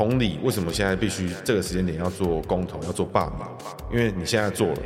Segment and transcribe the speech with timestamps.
[0.00, 3.46] 同理，为什么现在必须这个时间点要做公投，要做罢免？
[3.92, 4.78] 因为你现在做了，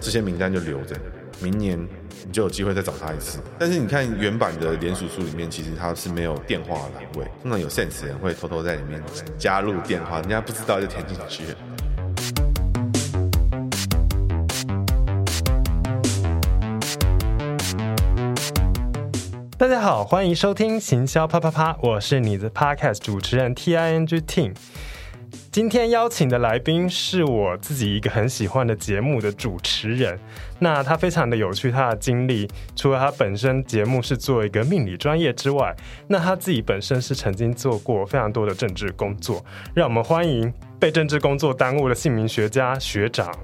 [0.00, 0.96] 这些名单就留着，
[1.42, 1.78] 明年
[2.26, 3.40] 你就有机会再找他一次。
[3.58, 9.02] 但是你看原版的联署书里面，其实它是没有电话栏位，通常有 sense 的人会偷偷在里面
[9.36, 11.44] 加入电话，人家不知道就填进去。
[19.64, 24.54] 大家好，欢迎收听行销啪啪啪，我是你的 Podcast 主持人 Ting Ting。
[25.50, 30.18] 今天邀请的来宾是我自己一个很喜欢的节目的主持人，
[30.58, 32.46] 那他非常的有趣，他的经历
[32.76, 35.74] 除了他本身节目是做一个命理专业之外，
[36.08, 39.42] 那他自己本身是曾经做过非常多的政治工作。
[39.72, 43.34] 让我们欢迎被政治工作耽误的姓名学家学长。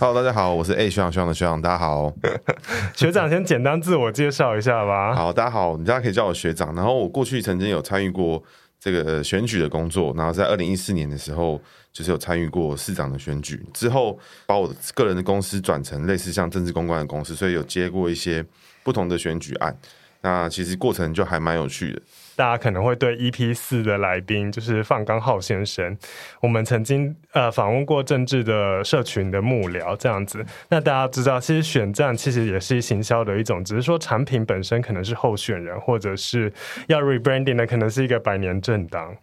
[0.00, 2.12] Hello，大家好，我是 A 学长学长的学长，大家好。
[2.96, 5.14] 学长先简单自我介绍一下吧。
[5.14, 6.74] 好，大家好，你大家可以叫我学长。
[6.74, 8.42] 然后我过去曾经有参与过
[8.80, 11.60] 这个选举的工作，然后在二零一四年的时候，
[11.92, 13.64] 就是有参与过市长的选举。
[13.72, 18.44] 之后把我的个人的公司转成类似像政治公关的公司，所以有接过一些
[18.82, 19.76] 不同的选举案。
[20.22, 22.02] 那其实过程就还蛮有趣的。
[22.36, 25.96] 大家可能会对 EP 四的来宾就是范刚浩先生，
[26.40, 30.44] 我们曾经呃访问过政治的社群的幕僚这样子。
[30.68, 36.52] 那大家知道，其实选战其实也是行销的一种，只是说产品本身可能是候选人，或者是
[36.88, 39.14] 要 rebranding 的，可能是一个百年政党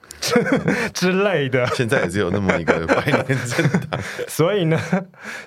[0.93, 1.65] 之类的。
[1.67, 4.79] 现在也只有那么一个百年政党， 所以呢，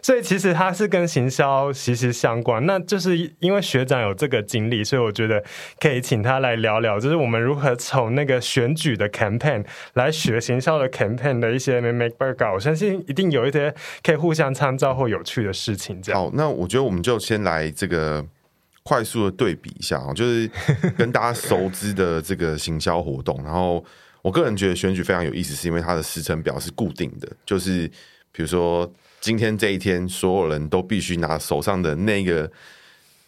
[0.02, 2.64] 所以其实它是跟行销息息相关。
[2.66, 5.42] 那就是因为学长有这个经历，所以我觉得
[5.80, 12.52] 可以请他来聊聊，就是我们如如何从那个选举的 campaign 来学行销的 campaign 的一些 make burger？
[12.52, 16.02] 我相信一定有一些可以互相参照或有趣的事情。
[16.02, 18.26] 这样好，那我觉得我们就先来这个
[18.82, 20.50] 快速的对比一下啊，就是
[20.98, 23.40] 跟大家熟知的这个行销活动。
[23.44, 23.84] 然后
[24.20, 27.86] 我个人觉得选举非常有意思，是因为它的时程表是固定的，就是
[28.32, 32.50] 比如说今天这一天，所有人都必须拿手上的那个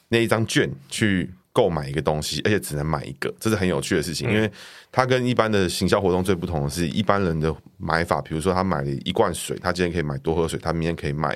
[0.09, 1.31] 那一张券去。
[1.56, 4.31] 购买一个东西，而且只能买一个，这是很有趣的事情。
[4.31, 4.50] 因为
[4.93, 11.34] 它跟一般的行销活动最不同的是，一般人的买法，比如说他买了一罐水，他今天可以买多喝水，他明天可以买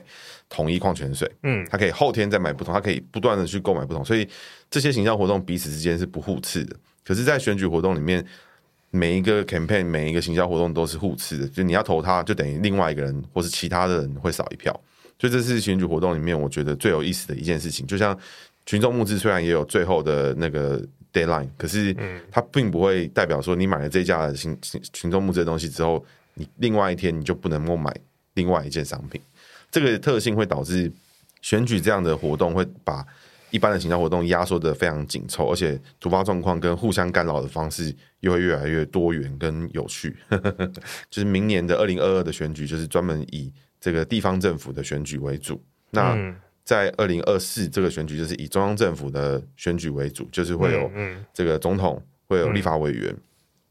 [0.51, 4.29] 统一矿泉水，嗯，他可以后天再买不同，他可以不断的去购买不同，所以
[4.71, 6.77] 这些行销活动彼此之间是不互斥的。
[7.03, 8.23] 可是，在选举活动里面，
[8.91, 14.71] 每一个 campaign，每一个行销活动都是互斥的，就你要投他，就等于另外一个人或是其他的人会少一票，
[15.19, 18.15] 所以这是选举活动里面我觉得最有意思的一件事情，就像。
[18.71, 20.81] 群众募资虽然也有最后的那个
[21.13, 21.93] deadline，可是
[22.31, 24.57] 它并不会代表说你买了这家的群
[24.93, 27.93] 群众募资的东西之后，你另外一天你就不能够买
[28.35, 29.21] 另外一件商品。
[29.73, 30.89] 这个特性会导致
[31.43, 33.05] 选举这样的活动会把
[33.51, 40.17] 一般的行销活动压缩得非常紧凑，而且突发状况跟互相干扰的方式又会越来越多元跟有趣。
[41.11, 45.61] 就是明年的二零二二的选举，就是专门以这个地方政府的选举为主。
[45.91, 46.17] 那
[46.71, 50.89] 在二零二四这个选举，就是以中央政府的选举为主，就是会有
[51.35, 53.17] 这个总统，会有立法委员，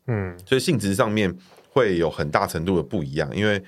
[0.08, 1.34] 嗯，所以性质上面
[1.70, 3.34] 会有很大程度的不一样。
[3.34, 3.64] 因为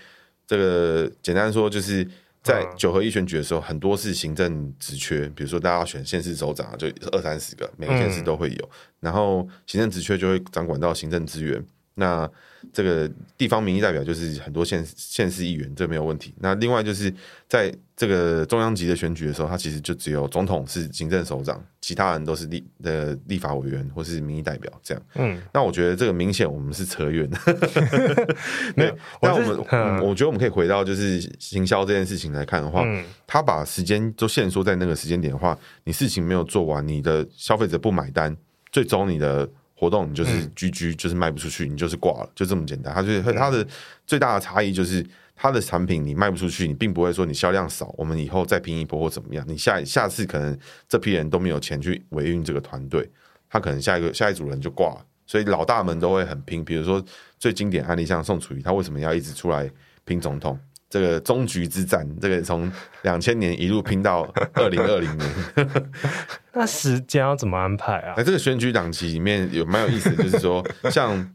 [0.45, 2.05] 这个简单说，就是
[2.43, 8.69] 在九合一选举的时候，很多是行政职缺，比如说大家要选县市首长，就二三十个，每个县市都会有，
[8.99, 11.65] 然后行政职缺就会掌管到行政资源。
[11.93, 12.29] 那
[12.71, 16.33] 这个地方民意代表就是很多县县市议员，这没有问题。
[16.39, 17.13] 那另外就是
[17.47, 25.03] 在这个中央级的选举的时候，他其实就只有总统是行政首长，其他人都是立的立法委员或是民意代表这样。
[25.15, 27.39] 嗯，那我觉得这个明显我们是扯远了。
[28.75, 38.35] 没有，那我们、嗯、我觉得我们可以回到就是行销这件事情来看的话，嗯、他把时间都限缩在那个时间点的话，你事情没有做完，你的消费者不买单，
[38.71, 39.49] 最终你的。
[39.81, 42.93] 活动你就是 GG，就是卖不出去，你就是挂了，就这么简单。
[42.93, 43.65] 它就是它的
[44.05, 45.03] 最大的差异就是
[45.35, 49.43] 它的产品你卖不出去，你并不会说你销量少，我们以后再拼一波或怎么样。
[49.47, 50.55] 你下下次可能
[50.87, 53.09] 这批人都没有钱去维运这个团队，
[53.49, 55.03] 他可能下一个下一组人就挂了。
[55.25, 56.63] 所以老大们都会很拼。
[56.63, 57.03] 比如说
[57.39, 59.67] 最经典案例像宋楚瑜，他为什么要一直出来
[60.05, 60.59] 拼总统？
[60.91, 62.69] 这个终局之战，这个从
[63.03, 65.31] 两千年一路拼到二零二零年，
[66.51, 68.13] 那时间要怎么安排啊？
[68.17, 71.33] 那这个选举档期里面有蛮有意思的，就是说像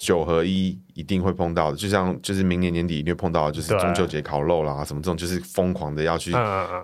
[0.00, 6.32] 九合一一定会碰到的，就像就是明年年底一定会碰到的，就是中秋节烤肉啦，什么这种就是疯狂的要去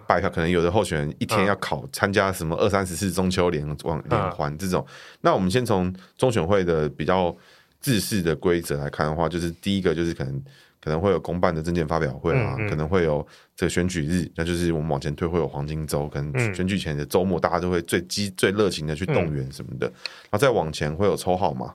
[0.07, 4.87] 拜票，可能有的候选人一天要考参加什么二三十次中秋联网联欢这种。
[5.23, 7.35] 那我们先从中选会的比较
[7.81, 10.41] 制式的规则来看的话，就是第一个就是可能。
[10.85, 13.27] 可能会有公办的证件发表会啊，嗯嗯、可能会有
[13.57, 19.87] 这个选举日，那就是我们往前推会有黄金周，可能选举前的周末，大家都会最激最热情的去动员什么的。
[19.87, 21.73] 然后再往前会有抽号码，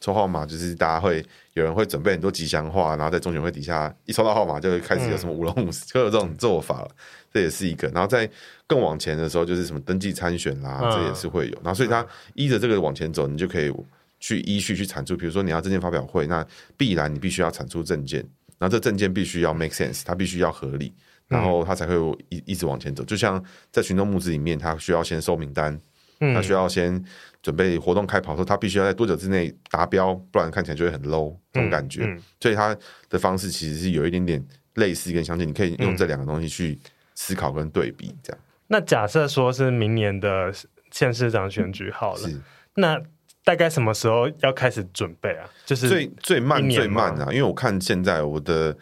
[0.00, 1.22] 抽号码就是大家会
[1.52, 6.88] 有人会准备很多吉祥话，然后在中选会底下一抽到号码就会开始有什么舞龙舞狮，就有这种做法了。
[7.32, 7.86] 这也是一个。
[7.88, 8.26] 然后在
[8.66, 11.54] 更往前的时候，就是什么登记参选啦，这也是会有。
[11.56, 13.70] 然后所以他依着这个往前走，你就可以
[14.18, 15.14] 去依序去产出。
[15.14, 16.46] 比如说你要证件发表会，那
[16.78, 18.26] 必然你必须要产出证件，
[18.58, 20.94] 然后这证件必须要 make sense，它必须要合理，
[21.28, 21.94] 然后它才会
[22.28, 23.04] 一一直往前走。
[23.04, 25.80] 就像在群众募资里面，它需要先收名单，
[26.18, 27.04] 它需要先。
[27.42, 32.02] 准备活动开跑的时候，他必须要在多久之内达标，不然看起来就会很 low 这种感觉。
[32.02, 32.76] 嗯嗯、所以他
[33.08, 34.44] 的方式其实是有一点点
[34.74, 36.76] 类似跟相近，你可以用这两个东西去
[37.14, 38.42] 思考跟对比，这样。
[38.66, 40.52] 那假设说是明年的
[40.90, 42.28] 县市长选举好了，
[42.74, 43.00] 那
[43.46, 45.48] 大概什么时候要开始准备啊？
[45.64, 48.76] 就是最最慢最慢啊，因为我看现在我的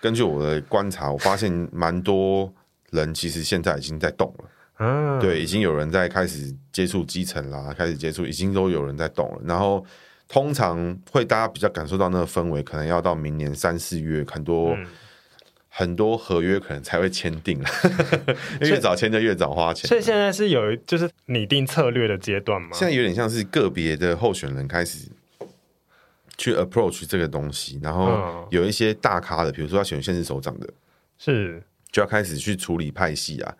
[0.00, 2.52] 根据我的观察，我发现蛮多
[2.90, 4.44] 人其实现在已经在动了。
[4.80, 9.40] 嗯，对，已经有人在开始接触基层啦，开始接触，已经都有人在动了。
[9.44, 9.86] 然后
[10.26, 14.86] 通常会大家比较感受到那个氛围，可能要到明年三四月，很多、嗯、
[15.70, 17.68] 很多合约可能才会签订了。
[18.60, 19.88] 越早签就越早花钱。
[19.88, 22.68] 所以现在是有就是拟定策略的阶段吗？
[22.74, 25.08] 现在有点像是个别的候选人开始
[26.36, 30.68] 去 approach 这个东西，然后有一些大咖的，比如说要选现任首长的，
[31.16, 33.54] 是就要开始去处理派系啊。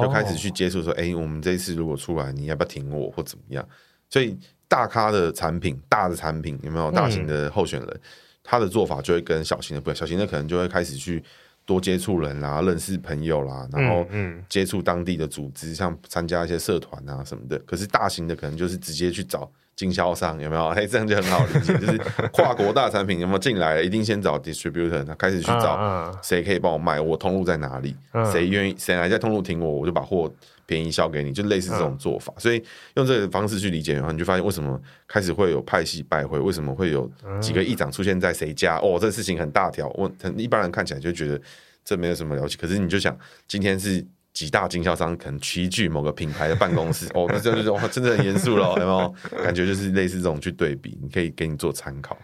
[0.00, 3.68] 就开始去接触说，哎、欸，我们这一次如果出来，你要不要挺我或怎么样？
[4.08, 4.38] 所以
[4.68, 7.88] 大咖的产品，大的产品有没有大型的候选人？
[7.88, 8.00] 嗯、
[8.44, 11.20] 他的做法就会跟小型的不一样，小型的可能就会开始去
[11.64, 14.06] 多接触人啦，认识朋友啦，然后
[14.48, 17.58] 接触当地的组织，像参加一些社团啊什么的。
[17.60, 19.50] 可是大型的可能就是直接去找。
[19.74, 20.66] 经销商有没有？
[20.74, 21.98] 哎，这样就很好理解， 就是
[22.32, 27.96] 跨国大产品有没有进来，一定先找 distributor，他开始去找谁可以帮我卖，我通路在哪里，
[28.30, 30.32] 谁愿意谁来在通路停我，我就把货
[30.66, 32.32] 便宜销给你，就类似这种做法。
[32.38, 32.62] 所以
[32.94, 37.10] 用这个方式去理解的话，你就发现为什么开始会有派系拜会，为什么会有
[37.40, 38.76] 几个议长出现在谁家？
[38.78, 41.40] 哦，这个事情很大条，我一般人看起来就觉得
[41.84, 43.16] 这没有什么了不起，可是你就想
[43.48, 44.04] 今天是。
[44.32, 49.14] 几大经销商可能齐聚某个品牌的办公室， 哦，那这就是哇，真的很严肃了，有没有？
[49.44, 52.16] 感觉就是类似这种去对比，你可以给你做参考。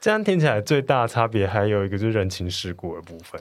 [0.00, 3.40] 这样听起来最大的差别还有一个就是人情世故的部分。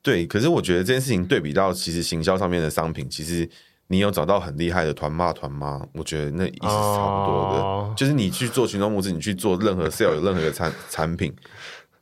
[0.00, 3.48] 对，可是我觉得这件事情对比到其实行销上面的商品，其实
[3.88, 7.62] 你有找到很厉害的团妈团妈，我觉得那意思是差不多的。
[7.62, 11.34] 哦、就是你去做群众募资，你去做任何 sale 有任何的产产品。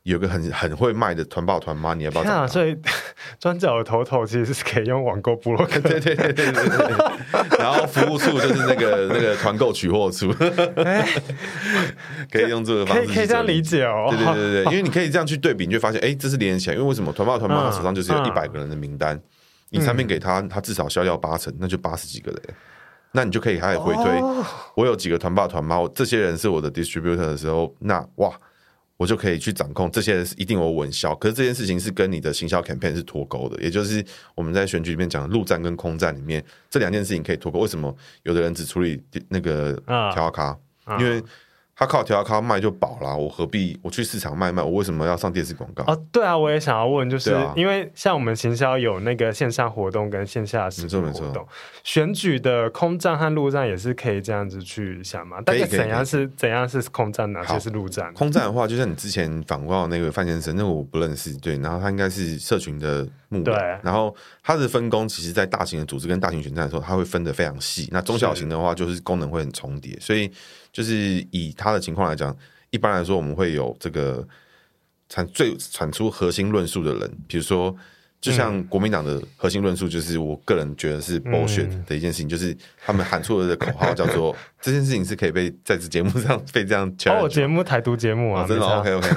[0.07, 2.23] 有个很很会卖的团爸团妈，你要不要？
[2.23, 2.75] 啊，所以
[3.39, 7.59] 转角的头头其实是可以用网购部落格， 对对对对对对。
[7.59, 10.31] 然后服务处就是那个那个团购取货处，
[12.31, 14.07] 可以用这个方式，可以可以这样理解哦。
[14.09, 16.75] 对对对对，因为你可以这样去对比，你就发现，哎，这是连起来。
[16.75, 19.19] 因为为什么团爸团妈他手上就是有一百个人的名单，
[19.71, 22.41] 你产品给他，他至少销掉八成，那就八十几个人。
[23.11, 24.21] 那你就可以开始回推，
[24.75, 28.31] 我有几个团爸团妈，这些人是我的 distributor 的时候，那哇。
[28.97, 31.15] 我就可以去掌控这些人，一定有稳销。
[31.15, 34.03] 可是这件事情是跟你的行销 campaign 是脱钩的，也就是
[34.35, 37.59] 我们在选举里面讲的陆战跟空战里面，这两件事情可以脱钩。
[37.59, 39.73] 为什么有的人只处理那个
[40.13, 40.57] 调咖？
[40.99, 41.21] 因为
[41.79, 44.63] 他靠调靠卖就饱了，我何必我去市场卖卖？
[44.63, 45.83] 我为什么要上电视广告？
[45.83, 51.47] 哦，对啊，我也想要问，就是因为像我们行销有那个线上活动跟线下实体活动，
[51.83, 55.39] 选举的空战和陆战也是可以这样子去想嘛？
[55.41, 58.11] 大概怎样是怎样是空战，哪些是陆战？
[58.15, 63.53] 空战的话，就像你之前访问到那个范先生，那个我不认识，对，然后他应该是社群的幕僚，对，
[63.83, 67.87] 然后他的分工其实，在大型的组织跟大型选战的时候，他会分得非常细。
[67.91, 70.31] 那中小型的话，就是功能会很重叠，所以。
[70.77, 70.93] 就是
[71.31, 72.37] 以他的情况来讲，
[72.69, 74.23] 一般来说我们会有这个
[75.09, 77.75] 产最产出核心论述的人，比如说，
[78.21, 82.55] 就像国民党的核心论述，就是我个人觉得是 bullshit 的一件事情，嗯、就是
[82.85, 89.09] 他们喊出了的口号叫做 这件事情是可以被在这节目上被这样哦，节目台独节目啊，真的 OK OK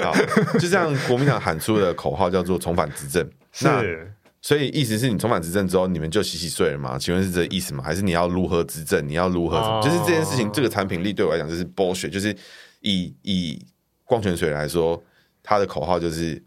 [0.00, 4.12] 好， 好，就像国民党喊出的口号叫做重返执政，是。
[4.42, 6.98] 所以意思是你重返执政之后，你们就洗洗睡了吗？
[6.98, 7.84] 请问是这个意思吗？
[7.84, 9.06] 还是你要如何执政？
[9.06, 9.58] 你要如何？
[9.58, 12.08] 哦、就是这件事情，这个产品力对我来讲就是 bullshit。
[12.08, 12.34] 就是
[12.80, 13.62] 以以
[14.06, 15.02] 矿泉水来说，
[15.42, 16.42] 它的口号就是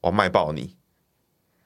[0.00, 0.76] 我卖爆你，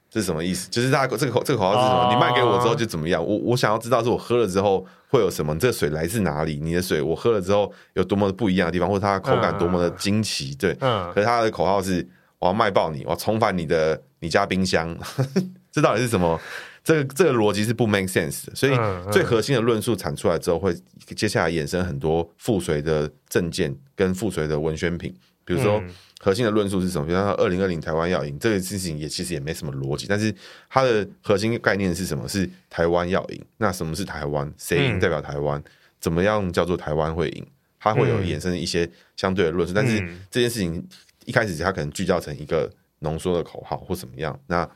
[0.09, 0.71] 这是什么意思？
[0.71, 2.05] 就是大家这个口这个口号是什么？
[2.05, 3.23] 哦、你卖给我之后就怎么样？
[3.23, 5.55] 我我想要知道是我喝了之后会有什么？
[5.59, 6.59] 这个水来自哪里？
[6.59, 10.55] 你的水我喝了之后有多么的不一样的地方，或者它的口感多么的惊奇？
[10.55, 11.13] 对，嗯。
[11.13, 14.03] 可是它的口号是我要卖爆你，我要重返你的。
[14.21, 14.97] 你家冰箱，
[15.73, 16.41] 这到底是什么？
[16.83, 18.55] 这个这个逻辑是不 make sense 的。
[18.55, 18.73] 所以
[19.13, 20.75] 最核心的论述产出来之后，会
[21.15, 25.15] 接下来衍生很多附随的证件跟附随的文宣品。
[25.45, 25.83] 比如说，
[26.21, 27.07] 核心的论述是什么？
[27.07, 30.07] 比如说，二零二零台湾要赢这个事情，也其实也没什么逻辑。
[30.09, 30.33] 但是
[30.69, 32.29] 它的核心概念是什么？
[32.29, 33.45] 是台湾要赢。
[33.59, 34.51] 那什么是台湾？
[34.57, 35.63] 谁赢代表台湾？
[36.01, 37.47] 怎么样叫做台湾会赢？
[37.81, 39.75] 它会有衍生一些相对的论述。
[39.75, 39.99] 嗯、但是
[40.31, 40.87] 这件事情
[41.25, 44.69] 一开始它可能聚焦成一个浓缩的口号或怎么样，那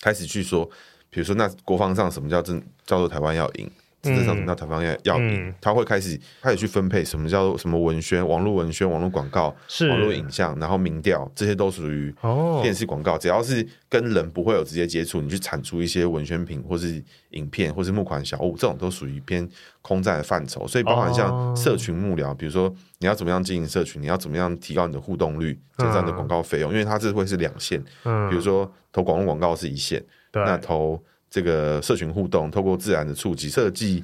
[0.00, 0.64] 开始去说，
[1.10, 3.70] 比如说那国防上什么叫正叫做台湾要赢。
[4.02, 5.54] 实质上，什么叫台湾要赢？
[5.60, 9.54] 他会开始开始去分配什么叫做什么文宣、网络文宣、网络广告、
[9.88, 12.14] 网络影像，然后民调，这些都属于
[12.62, 13.18] 电视广告。
[13.18, 19.46] 只要是跟人不会有直接接触，你去产出一些文宣品，或是影片，或是募款小物，这种都属于偏
[19.82, 20.66] 空战的范畴。
[20.66, 27.78] 所以，包含像社群幕僚，比如说你要怎么样经营社群，你要怎么样提高你的互动率，这样的广告费用，因为它这会是两线。
[28.30, 30.02] 比如说投广告广告是一线，
[30.32, 30.98] 那投。
[31.30, 34.02] 这个社群互动，透过自然的触及设计，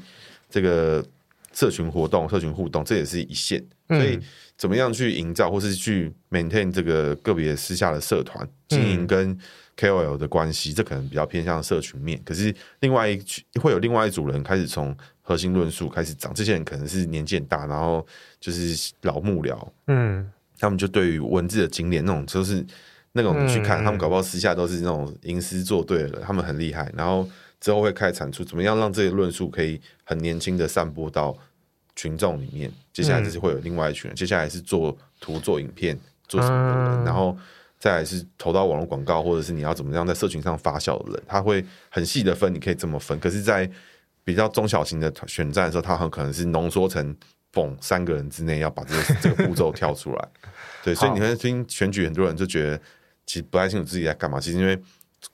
[0.48, 1.04] 这个
[1.52, 3.60] 社群活动、社群互动，这也是一线。
[3.88, 4.18] 所以，
[4.56, 9.36] 怎么样去营造，或是去 maintain 这个个别私下的社团经营跟
[9.76, 12.20] KOL 的关系，这可能比较偏向社群面。
[12.24, 13.20] 可是，另外一
[13.60, 18.06] 会有另外一组人开始从核心论述开始讲，这些人可能是年纪很大，然后
[18.40, 22.64] 就是老幕僚，嗯，他们就对于文字的精炼那种，就是。
[23.16, 26.92] 那种你去看，他们搞不好私下都是那种吟诗作对的人，他们很厉害。
[26.94, 27.26] 然后
[27.58, 31.36] 之后会开始产出怎么样让这些论述可以很年轻的散播到
[31.96, 32.70] 群众里面。
[32.92, 37.36] 接下来就是会有另外一群人，接下来是做图、做影片、做什么的人，然后
[37.78, 43.18] 再来是投到网络广告，或者是你要怎么样在社群上发酵的人，他会很细的分，你可以这么分。
[43.18, 43.68] 可是，在
[44.24, 47.16] 比较中小型的选战的时候，他很可能是浓缩成
[47.52, 50.28] 嘣三个人之内要把这个这个步骤跳出来。
[50.84, 52.80] 对，所以你会听选举，很多人就觉得。
[53.26, 54.78] 其实不太清楚自己在干嘛，其实因为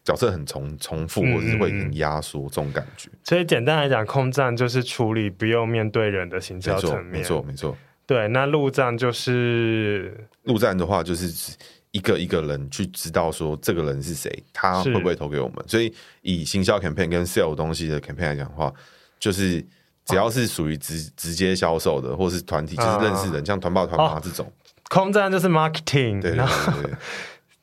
[0.02, 3.10] 角色很重重复，或者是会很压缩这种感觉。
[3.24, 7.20] 所以简单来讲，空战就是处理不用面对人的行销层面。
[7.20, 7.76] 没错，没错。
[8.06, 11.54] 对，那陆战就是陆战的话，就是
[11.90, 15.64] 一个一个人去知道说这个人是谁，他会不会投给我们。
[15.68, 18.72] 所以以行销 campaign 跟 sell 东西的 campaign 来讲的话，
[19.20, 19.64] 就是
[20.04, 24.50] 只要是属于直直接销售的，或是团体，就是认识人，啊、像团爸团妈这种。
[24.88, 26.92] 空战就是 marketing，对对对对，对。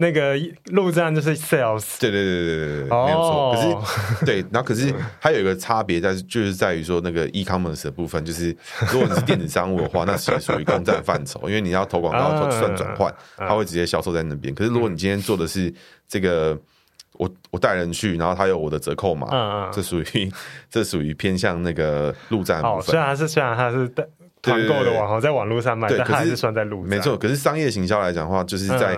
[0.01, 0.33] 那个
[0.67, 3.53] 陆战就是 sales，对对对对对对，没有错。
[3.53, 8.55] 可是对，然后可是还有一个差别，但是就是在于说那个 e-commerce 的部分，就是
[8.93, 14.55] 如果你是电子商务的话，那其实属于空战范畴，因为你要投广告、投算转换，它会直接销售在那边。
[14.55, 15.73] 可是如果你今天做的是
[16.07, 16.57] 这个，
[17.17, 20.31] 我我带人去，然后他有我的折扣码，这属于
[20.71, 22.83] 这属于偏向那个陆战部分。
[22.83, 23.85] 虽然是虽然他是
[24.41, 26.89] 团购的网红在网络上卖，但还是算在陆战。
[26.89, 28.97] 没错，可是商业行销来讲的话，就是在。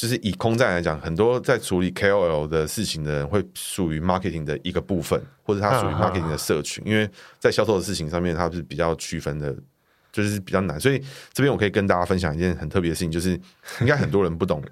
[0.00, 7.06] 就是以空战来讲，很多在处理 KOL 的事情的人，会属于 marketing 的一个部分，或者他属于 marketing 的社群，因为
[7.38, 9.54] 在销售的事情上面，它是比较区分的，
[10.10, 10.80] 就是比较难。
[10.80, 10.98] 所以
[11.34, 13.38] 这边我可以跟大家分享一件很特别的事情，就是
[13.82, 14.64] 应该很多人不懂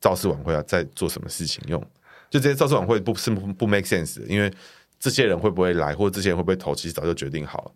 [0.00, 1.80] 造势晚会啊在做什么事情用，
[2.28, 4.52] 就这些造势晚会不是不不 make sense 的，因为
[4.98, 7.70] 这些人会不会来，或者这些人会不会投，其实早就决定好了。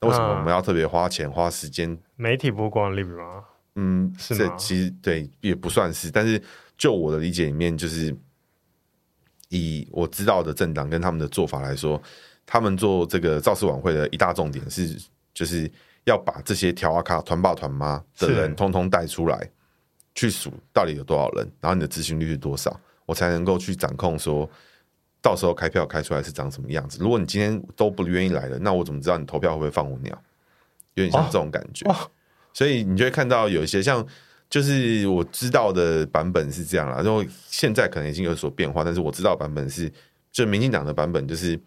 [0.00, 1.96] 那为什么我们要特别花钱花时间？
[2.16, 3.44] 媒体曝光率吗？
[3.76, 6.42] 嗯，是这其实对也不算是，但是
[6.76, 8.14] 就我的理解里面，就是
[9.48, 12.00] 以我知道的政党跟他们的做法来说，
[12.44, 15.00] 他们做这个造势晚会的一大重点是，
[15.32, 15.70] 就是
[16.04, 19.50] 要把这些条啊卡团爸团妈的人通通带出来，
[20.14, 24.50] 去数到底有多少人，然后你的执行率是多少，我才能够去掌控说，
[25.22, 26.98] 到时候开票开出来是长什么样子。
[27.00, 30.20] 如果你今天都不愿意来了，那我怎么知道你投票会不会放我鸟？
[30.94, 31.88] 有点像这种感觉。
[31.88, 32.10] 哦哦
[32.52, 34.04] 所以你就会看到有一些像，
[34.48, 39.90] 就是我知道的版本是这样啦，然后现在可能已经有所变化，但是我知道版本是，
[40.32, 41.58] 就民进党的版本就是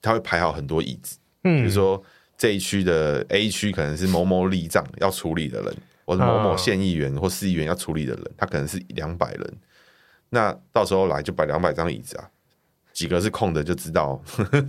[0.00, 2.02] 他会排好很多椅子，嗯，比如说
[2.38, 9.58] 这一区的 A 区可能是某某立长要处理的人，或者某某县议员或市议员要处理的人，他可能是两百人，
[10.30, 12.24] 那到时候来就摆两百张椅子啊，
[12.94, 14.66] 几个是空的就知道呵 呵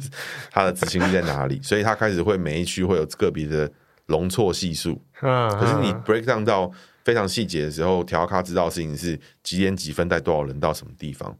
[0.51, 3.71] 他的执行力在哪里，所以他开始会每一区会有个别的。
[4.11, 6.71] 容错系数，可是你 break down 到
[7.03, 11.35] 非常细节的时候，调咖知道的事情是几点几分带多少人到什么地方。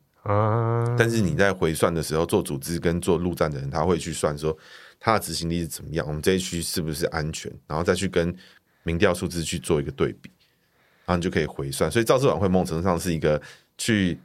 [0.97, 4.55] 但是你在回算的时候，做组织跟做陆战的人，他会去算说
[4.99, 8.33] 他的执行力是怎么样，我们这一区是不是安全，然后再去跟
[8.83, 10.29] 民调数字去做一个对比，
[11.05, 11.89] 然后你就可以回算。
[11.91, 13.41] 所以造势晚会某种程度上是一个
[13.77, 14.17] 去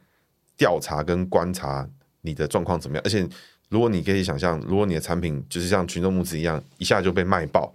[0.55, 1.87] 调查跟观察
[2.21, 3.27] 你的状况怎么样，而且
[3.69, 7.73] 如果你可以想象，如果你的产品就是像群众募资一样，一下就被卖爆。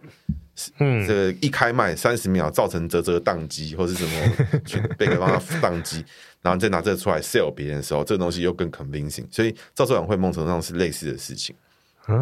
[0.79, 6.05] 嗯，这个一开麦三十秒造成泽泽宕机，或是什么 去被对方宕机，
[6.43, 9.25] 然后再拿这个出来 sell 别人的时候，这个东西又更 convincing。
[9.31, 11.57] 所以造售晚会梦程上是类似的事情，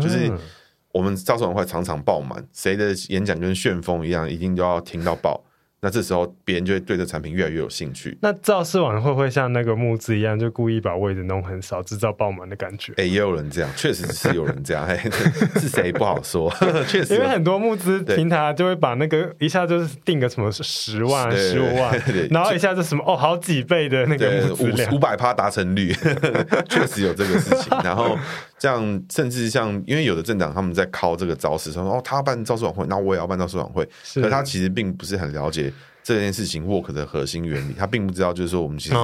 [0.01, 0.31] 就是
[0.93, 5.43] 我们造售晚会常常爆满，谁的演讲跟旋风一样，一定都要听到爆。
[5.83, 8.17] 那这时候别人就会对这产品越来越有兴趣。
[8.21, 12.93] 那造势网会不会像那个募资一样，就故意把位置弄很少，制造爆满的感觉？
[12.93, 14.97] 哎、欸，也有人这样，确实是有人这样，欸、
[15.59, 16.53] 是谁不好说。
[16.87, 21.99] 确实，因为很多募资平台就会把那个一下就是定个什么十万、十五万，
[22.31, 25.93] 然后一下就什么哦，好几倍的那个募资量，五百趴达成率，
[26.69, 27.77] 确实有这个事情。
[27.83, 28.19] 然后
[28.61, 35.73] 这样，甚至像因为有的政党他们在靠这个招式，说哦，他要办招式晚会，那我也要办招式晚会，可他其实并不是很了解。
[36.03, 38.99] 这件事情 work 的核心原理，他并不知道，就是说我们其实是，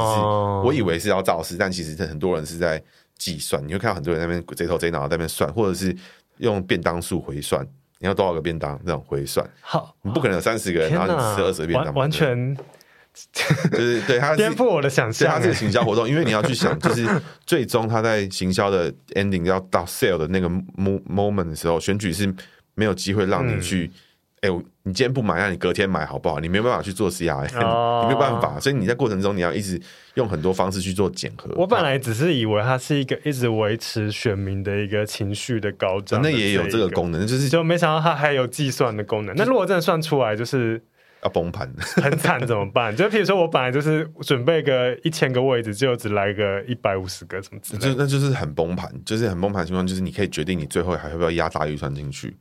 [0.64, 2.82] 我以为是要造势，但其实很多人是在
[3.18, 3.62] 计算。
[3.66, 5.94] 你会看到很多人在那边贼头贼脑在那边算，或者是
[6.38, 7.64] 用便当数回算，
[7.98, 9.46] 你要多少个便当这种回算。
[9.60, 12.56] 好，你不可能有三十个人，然后你吃二十个便当，完全
[13.70, 15.28] 就是对他颠覆我的想象。
[15.28, 17.06] 他这个行销活动，因为你要去想，就是
[17.46, 22.32] 最终他在行销的 ending 要到 sale 的那个 moment 的时候，选举是
[22.74, 23.90] 没有机会让你去。
[24.42, 26.38] 哎、欸，你今天不买，那你隔天买好不好？
[26.38, 29.80] 你没有办法去做 CRM，、哦、 你没有办法，所以你在过程中你要一直
[30.14, 31.50] 用很多方式去做检核。
[31.56, 39.34] 我本来只是以为它是一个一直维持选民的一个情绪的高涨，那也有这个功能，就是就没想到它还有计算的功能。
[39.36, 40.80] 那如果真的算出来，就是
[41.26, 41.70] 要崩盘，
[42.02, 42.94] 很惨怎么办？
[42.96, 52.36] 就譬如说我本来就是准备个一千个位置，就只来个一百五十个什么之类的，就那就是很崩盘，就是很崩盘的情况，就是你可以决定你最后还会不要压大预算进去。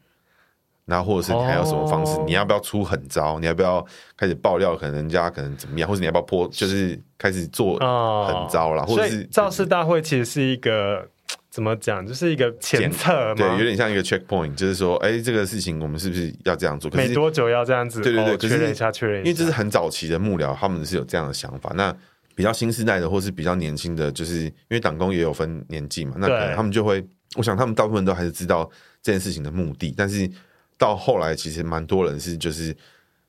[0.85, 2.15] 然后或者是你还有什么方式？
[2.27, 3.39] 你要不要出狠招？
[3.39, 3.83] 你要不要
[4.15, 4.75] 开始爆料？
[4.75, 5.89] 可能人家可能怎么样？
[5.89, 6.47] 或者你要不要破？
[6.49, 8.83] 就是开始做狠招啦。
[8.83, 11.09] 或者是造势大会其实是一个
[11.55, 12.05] 怎么讲？
[12.05, 16.91] 就是一个前测，对，有点像一个 checkpoint，就是说，哎，这个事情我们是不是要这样做？
[16.91, 18.01] 可是没多久要这样子？
[18.01, 19.29] 对对对，确认一下，确认一下。
[19.29, 21.71] 因为这是很早期的幕僚，他们是有这样的想法。
[21.77, 21.95] 那
[22.35, 27.01] 比较新时代的，或是比较年轻的，就是因为党工也有分年纪嘛，那可能他们就会，
[27.37, 28.69] 我想他们大部分都还是知道
[29.01, 30.29] 这件事情的目的，但是。
[30.77, 32.75] 到后来，其实蛮多人是就是，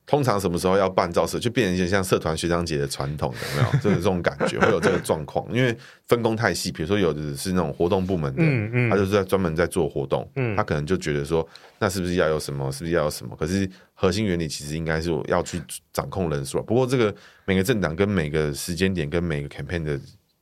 [0.07, 3.79] 通常什么时候要办造势，就变成一些像社团学长姐的传统，有没有？
[3.83, 5.45] 就是这种感觉，会有这个状况。
[5.53, 11.47] 因为分工太细，比如说有的是那种活动部门的，嗯嗯，他就是在专门在做活动，嗯，他可能就觉得说，
[11.81, 12.71] 那是不是要有什么？
[12.71, 13.35] 是不是要有什么？
[13.37, 15.61] 可是核心原理其实应该是要去
[15.93, 16.63] 掌控人数。
[16.63, 17.13] 不过这个
[17.45, 19.99] 每个政党跟每个时间点跟每个 campaign 的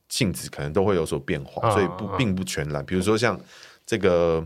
[0.09, 2.85] 性质可能都会有所变化，所以不并不全然。
[2.85, 3.39] 比如说像
[3.83, 4.45] 这个。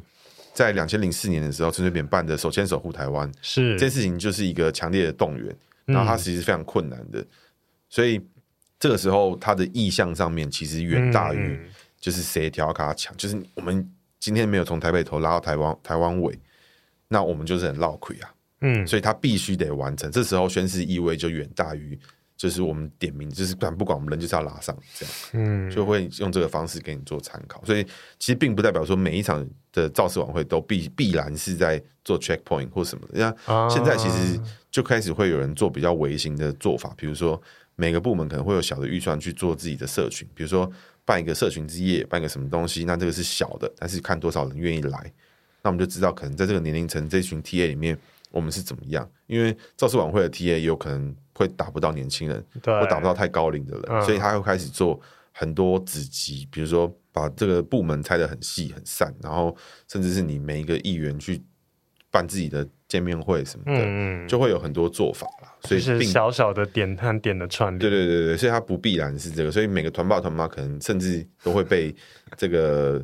[0.54, 3.74] 在两千零四年的时候，陈水扁办的“手牵手护台湾”是。
[3.74, 7.28] 这件事情，就是一个强烈的动员，然后他其实非常困难的，嗯、
[7.90, 8.20] 所以
[8.80, 11.60] 这个时候他的意向上面其实远大于
[12.00, 16.38] 就是谁调卡强，就是我们今天没有从台北头拉到台湾台湾尾，
[17.08, 21.98] 那我们就是很落亏啊，嗯，所以他必须得完成，这时候宣誓意味就远大于。
[22.40, 27.62] 就是我们点名，就是不管不管我们人就是要拉上这样，嗯，就会用这个方式给你做参考。
[27.66, 27.84] 所以
[28.18, 33.20] 其实并不代表说每一场的造势晚会都必必然是在做 checkpoint 或什么的。
[33.20, 34.40] 像现在其实
[34.72, 37.40] 就开始会有人做比较微型的做法，比如说
[37.76, 40.72] 每个部门可能会有小的预算去做自己的社群，比如说
[41.04, 45.12] 办一个社群之夜，办一个什么东西，那这个是小的，但是看多少人愿意来，
[45.62, 48.00] 那我们就知道可能在这个年龄层这群 TA 里面
[48.32, 49.10] 我们是怎么样。
[49.28, 51.16] 因为造势晚会的 TA 也有可能。
[51.40, 55.00] 会打不到年轻人，或打不到太高龄的人，嗯、所以他会开始做
[55.32, 59.56] 很多子集，比如说把这个部门拆得很细很散，然后
[59.88, 61.42] 甚至是你每一个议员去
[62.12, 65.48] 办自己的见面会什么的，嗯、就会有很多做法了。
[65.64, 71.96] 所以是小小的点和点的串联，对对对对，所以它不必然是这个，所以每个团爸团妈可能甚至都会被
[72.36, 73.02] 这个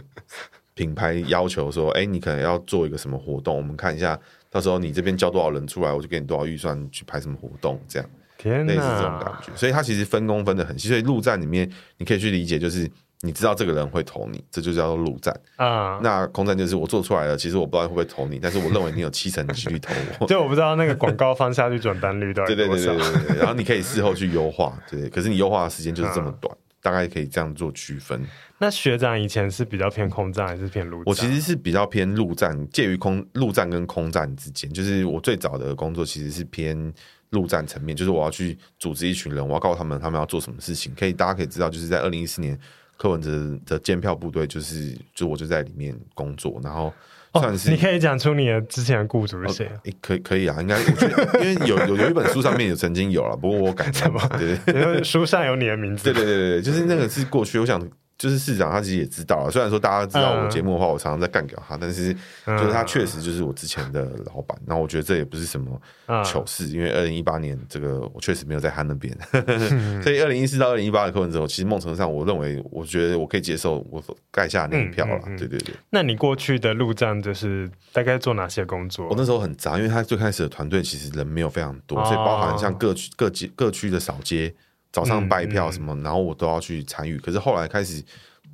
[0.74, 4.20] 品牌要求说，哎，你可能要做一个什么活动，我们看一下，
[4.56, 8.10] 到时候你这边交多少人出来，我就给你多少预算去拍什么活动，这样。
[8.42, 10.88] 类似这种感觉，所以它其实分工分的很细。
[10.88, 12.90] 所以陆战里面，你可以去理解，就是
[13.20, 16.00] 你知道这个人会投你，这就叫做陆战啊。
[16.02, 20.26] 那空战就是我做出来了，其实我不知道会不会投你，但是我认为你有七成的几率投我。
[20.32, 22.94] 就我不知道那个广告放下去转单率到底多少。
[22.94, 23.38] 对对对对 对。
[23.40, 25.10] 然后你可以事后去优化，对。
[25.10, 28.22] 可是你优化的时间就是这么短，大概可以这样做区分。
[28.60, 31.04] 那学长以前是比较偏空战还是偏陆战？
[31.08, 34.72] 我其实是比较偏陆战，介于空陆战跟空战之间。
[34.72, 36.94] 就是我最早的工作其实是偏。
[37.32, 40.94] 陆战层面，就是我要去组织一群人，我要告诉他们他们要做什么事情。
[40.98, 42.58] 可以，大家可以知道，就是在二零一四年，
[42.96, 46.94] 柯文哲的监票部队，就是就我就在里面工作，然后
[47.40, 49.92] 算是、哦、你可以讲出你的之前的雇主是谁、啊哦？
[50.02, 54.20] 可以可以啊，应该我觉得，因为有有有一本书上面有曾经有了，不过我改什么？
[54.38, 56.04] 对对，书上有你的名字。
[56.04, 57.82] 对对对对，就是那个是过去，我想
[58.18, 62.14] 就是市长他其实也知道了，虽然说大家知道我节目的话，我常常在干掉他，但是
[62.46, 64.58] 就是他确实就是我之前的老板。
[64.66, 65.82] 那我觉得这也不是什么
[66.24, 69.14] 糗事，因为二零一八年这个我确实没有在他那边，
[70.02, 74.02] 所以二零一四到二零一八的课文哲，其实梦程度上，我认为我觉得我可以接受我
[74.32, 75.22] 盖下那一票了。
[75.38, 75.76] 对对对。
[75.90, 79.08] 那你过去的路障就是大概做哪些工作？
[79.10, 84.56] 我那时候很杂，因为他最开始的团队其实人没有非常多，所以包含像各区各区各区的扫街。
[84.96, 87.18] 早上拜票什么，然后我都要去参与。
[87.18, 88.02] 可是后来开始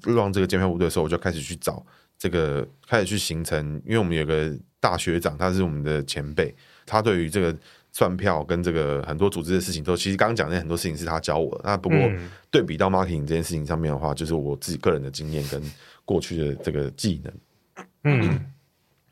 [0.08, 1.86] 让这个监票部队的时候，我就开始去找
[2.18, 3.80] 这个，开始去形成。
[3.86, 6.52] 因为我们有个大学长，他是我们的前辈，
[6.84, 7.56] 他对于这个
[7.92, 11.62] 算票跟这个很多组织的事情，都其实刚刚讲的很多事情是他教我的。
[11.64, 12.00] 那不过
[12.50, 15.62] 对比到 marketing 这件事情上面的话，就是我自己个人的经验跟
[16.06, 17.34] 过去的这个技能。
[18.06, 18.52] 嗯。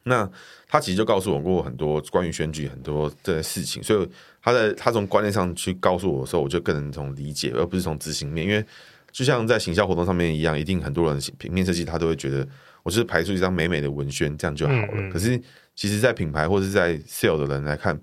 [0.04, 0.28] 那
[0.68, 4.10] 他其实就告诉我过很多关于选举很多这些事情，所以
[4.42, 8.46] 他在他从观念上去告诉我的时候，我就更能从理解，而不是从执行面。
[8.46, 8.64] 因为
[9.12, 12.48] 就像在行销活动上面一样，一定很多人平面设计他都会觉得
[12.84, 14.88] 我就是排出一张美美的文宣，这样就好了。
[14.94, 15.10] 嗯嗯。
[15.10, 15.40] 可是
[15.76, 18.00] 其实，在品牌或者是在 sale 的人来看，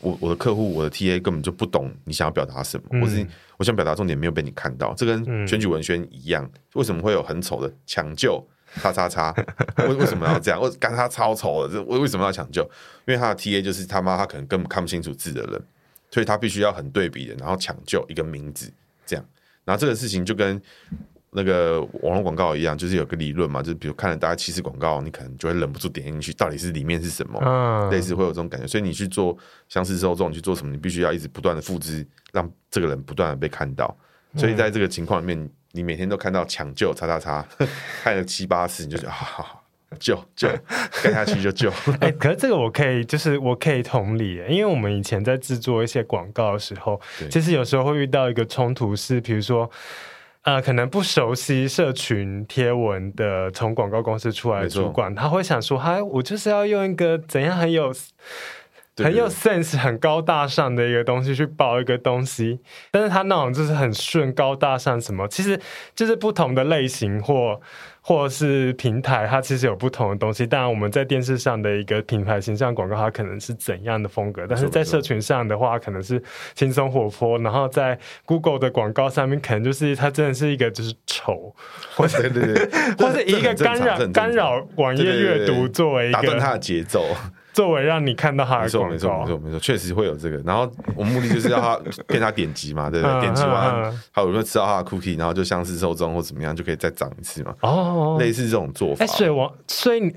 [0.00, 8.44] 我我的客户我的 TA 根本就不懂你想要表达什么，或是我想表达重点没有被你看到，这跟选举文宣一样，为什么会有很丑的抢救？
[8.80, 9.34] 叉叉叉，
[9.86, 10.60] 为为什么要这样？
[10.60, 12.62] 我干他超丑的，这为为什么要抢救？
[13.06, 15.62] 因为他的 T A 就是他妈，他可能根本看不清楚字的人，
[16.10, 18.72] 所以他必须要很对比的，然后抢救一个名字，
[19.04, 19.24] 这样。
[19.64, 20.60] 然后这个事情就跟
[21.30, 27.40] 那个网络广告一样，就是有个理论嘛，就是比如看了大家七十广告，你可能就会忍不住点进去，到底是里面是什么？
[27.44, 28.66] 嗯，类似会有这种感觉。
[28.66, 29.36] 所以你去做
[29.68, 30.72] 相似受众，你去做什么？
[30.72, 33.96] 你必须要一直不断的复制，让这个人不断的被看到。
[34.36, 35.50] 所以在这个情况里面。
[35.72, 37.46] 你每天都看到抢救叉叉叉，
[38.04, 39.64] 看了七八次，你就觉得好好好，
[39.98, 40.48] 救救，
[41.02, 41.70] 干下去就救。
[42.00, 49.70] 哎、欸，可是这个我可以，就是我可以同理，因为我们以前在制作一些广告的时候，对其实有时候会遇到一个冲突，是比如说，
[50.42, 57.92] 呃，可能不熟悉社群贴文的从广告公司出来的主管，他会想说，嗨，我就是要用一个怎样很有。
[58.96, 65.58] 很有 sense、很高大上的一个东西去包一个东西，但是他那种就是很顺、高大上什么，其实
[65.94, 67.58] 就是不同的类型或
[68.02, 70.46] 或是平台，它其实有不同的东西。
[70.46, 76.22] 当然，我们在电视上的一个品牌形象广告，它可能是怎样的风格，但是在社群上的话，可能是
[76.54, 77.38] 轻松活泼。
[77.38, 81.54] 然后在 Google 的广告上面，可能就是它真的是一个就是丑，
[81.96, 82.66] 或者对对对，
[82.98, 87.06] 或者一个干扰干扰网页阅读作为一个打断它的节奏。
[87.52, 90.36] 作为让你看到他的广告，没错没错没错没错，确实会有这个。
[90.38, 91.76] 然后我目的就是要他
[92.08, 93.20] 骗他点击嘛，对不对？
[93.20, 97.54] 点击完，还有没有吃到他的 cookie，然后就相似受众或怎么样，就可以再涨一次嘛。
[97.60, 99.04] 哦，类似这种做法。
[99.04, 100.12] 哎，所以我所以你。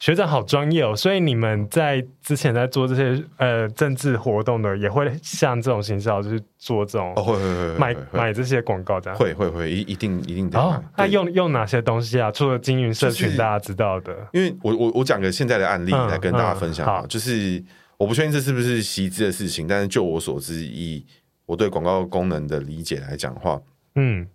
[0.00, 10.58] 学长好专业哦，所以你们在之前在做这些呃政治活动的，也会像这种形式，就是做这种哦，会会会买买这些广告这样，会会会一一定一定的。
[10.58, 12.30] 哦，那用用哪些东西啊？
[12.32, 14.16] 除了经营社群，大家知道的。
[14.32, 17.62] 因为我我我讲个现在的案例来跟大家分享啊，就是
[17.98, 21.04] 我不确定这是不是习知的事情，但是就我所知，以
[21.44, 23.60] 我对广告功能的理解来讲的话，
[23.96, 24.26] 嗯，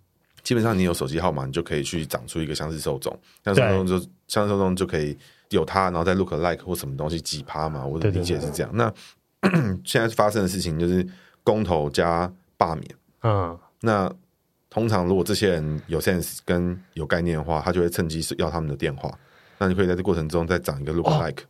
[0.44, 3.98] 基本上你有手机号码，你就可以去长出一个相似受众，相似受众就
[4.28, 5.18] 相似受众就可以。
[5.50, 7.84] 有他，然后再 look like 或什么东西几趴嘛？
[7.84, 8.72] 我的理解是这样。
[8.72, 11.06] 对对对，那 现在发生的事情就是
[11.42, 12.84] 公投加罢免。
[13.22, 14.12] 嗯，那
[14.68, 19.12] 通常如果这些人有 sense 跟有概念的话，他就会趁机要他们的电话。
[19.58, 21.46] 那你可以在这过程中再涨一个 look like，哦，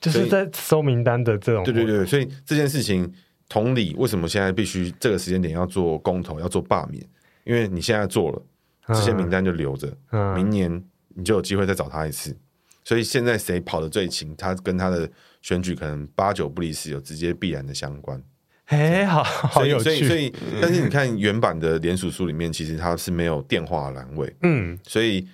[0.00, 1.64] 就是在收名单的这种。
[1.64, 3.10] 对对对，所以这件事情
[3.48, 7.02] 同理，为什么现在必须这个时间点要做公投，要做罢免？
[7.44, 8.42] 因为你现在做了，
[8.88, 12.36] 这些名单就留着，嗯，明年你就有机会再找他一次。
[12.86, 15.10] 所以现在谁跑得最勤，他跟他的
[15.42, 18.22] 选举可能八九不离十，有直接必然的相关。
[18.66, 19.84] 哎，好好有趣。
[19.84, 24.32] 所以，所以，但是你看原版的联署书里面，其实它是没有电话栏位。
[24.42, 25.26] 嗯，所以。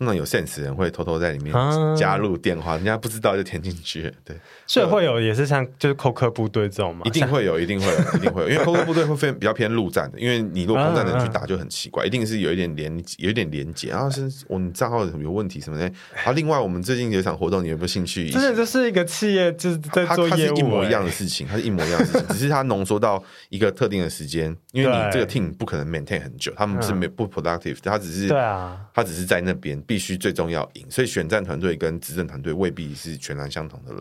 [0.00, 1.54] 通常有 sense 的人会偷偷在里面
[1.94, 4.10] 加入电话，人家不知道就填进去。
[4.24, 4.34] 对，
[4.66, 7.02] 所以会有也是像就是扣客部队这种吗？
[7.04, 15.84] 一定会有，一定会有，一定会有，因为扣客部队会偏比较偏陆战的，因为你如果空战的人去打就很奇怪，一定是有一点连有一点连接，然后是我们账号有问题什么的。
[16.24, 18.30] 啊，另外我们最近有一场活动，你有没有兴趣？
[18.30, 30.86] 真的就是一个企业就是在做业务，它是一模一样的事情，它是一模一样的事情， 只是它浓缩到一个特定的时间，因为你这个 team 不可能 maintain 很久，他们是没不 productive，他只是对啊，他只是在那边必须最终要赢。
[30.88, 34.00] 所以选战团队跟执政团队未必是全然相同的人。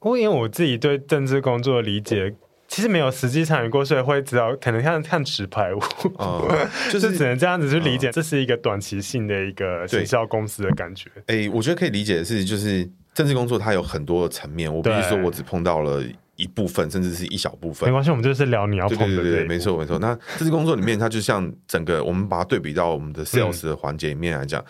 [0.00, 2.34] 我因为我自己对政治工作的理解，
[2.66, 5.80] 其实没有实际参与过，所以会知道可能看看 纸牌屋，
[6.18, 11.08] 嗯、 就是只能这样子去理解，这是一个短期性的一个行销公司的感觉。
[11.26, 16.02] 哎、欸，我觉得可以理解的是，就是政治工作它有很多层面，我必须说我只碰到了
[16.36, 17.88] 一部分，甚至是一小部分。
[17.88, 19.06] 没关系，我们就是聊你要碰的。
[19.06, 19.98] 对对对对，没错没错。
[19.98, 24.66] 那这次工作里面，它就像整个，我们把它对比到我们的 sales 的环节里面来讲，嗯、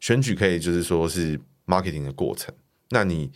[0.00, 2.54] 选举可以就是说是 marketing 的过程。
[2.90, 3.30] 那你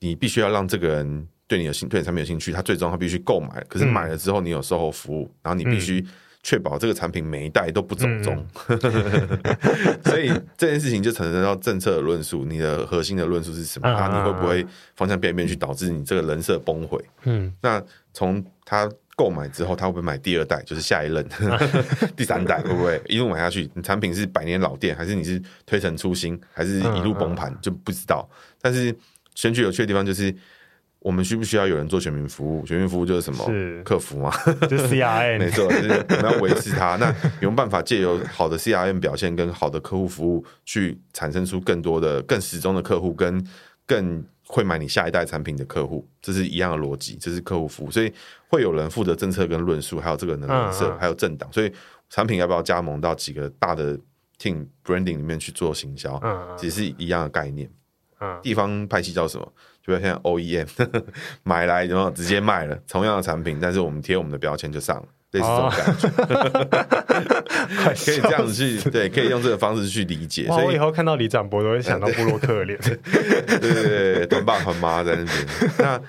[0.00, 3.64] 你必须要让这个人对你有兴，对你产品有兴趣，他最终他必须购买。
[3.68, 6.04] 可是买了之后，你有售后服务，嗯、然后你必须。
[6.42, 8.78] 确保这个产品每一代都不走中，嗯、
[10.04, 12.44] 所以这件事情就产生到政策的论述。
[12.44, 13.88] 你的核心的论述是什么？
[13.88, 17.00] 啊，你会不会方向变变去导致你这个人设崩毁？
[17.22, 17.80] 嗯，那
[18.12, 20.60] 从他购买之后，他会不会买第二代？
[20.64, 21.56] 就是下一任、啊、
[22.16, 23.70] 第三代会不会一路买下去？
[23.74, 27.52] 你产品是百年老店，还是你是推陈出新，还是一路崩盘？
[27.52, 28.28] 啊、就不知道。
[28.60, 28.92] 但是
[29.36, 30.34] 选举有趣的地方就是。
[31.02, 32.64] 我们需不需要有人做全民服务？
[32.64, 33.44] 全民服务就是什么？
[33.46, 34.32] 是客服嘛？
[34.70, 36.96] 就是 CRM，没错，就是我们要维持它。
[36.96, 37.08] 那
[37.40, 43.44] 有没有办法借由好的 CRM 表现跟好的客户服务，去产生出更多的、更始终的客户，跟
[43.84, 46.06] 更会买你下一代产品的客户？
[46.20, 47.90] 这是一样的逻辑，这是客户服务。
[47.90, 48.12] 所以
[48.48, 51.52] 会有人负责政策跟论述，还有这个人设，还有政党。
[51.52, 51.72] 所以
[52.10, 53.98] 产品要不要加盟到几个大的
[54.38, 56.20] team branding 里面去做行销？
[56.56, 57.68] 其实是一样的概念。
[58.40, 59.52] 地方派系叫什么？
[59.84, 60.66] 就像 OEM
[61.42, 66.08] 买来然后直接卖了同样的产品，但是我们贴我们的标签就上了，类似这种感觉，
[68.04, 70.46] 可以这样子去对，可以用这个方式去理解。
[70.46, 75.70] 所以我以后看到李展博都会想到布洛克的脸，对对对，团爸团妈在那边。
[75.78, 76.00] 那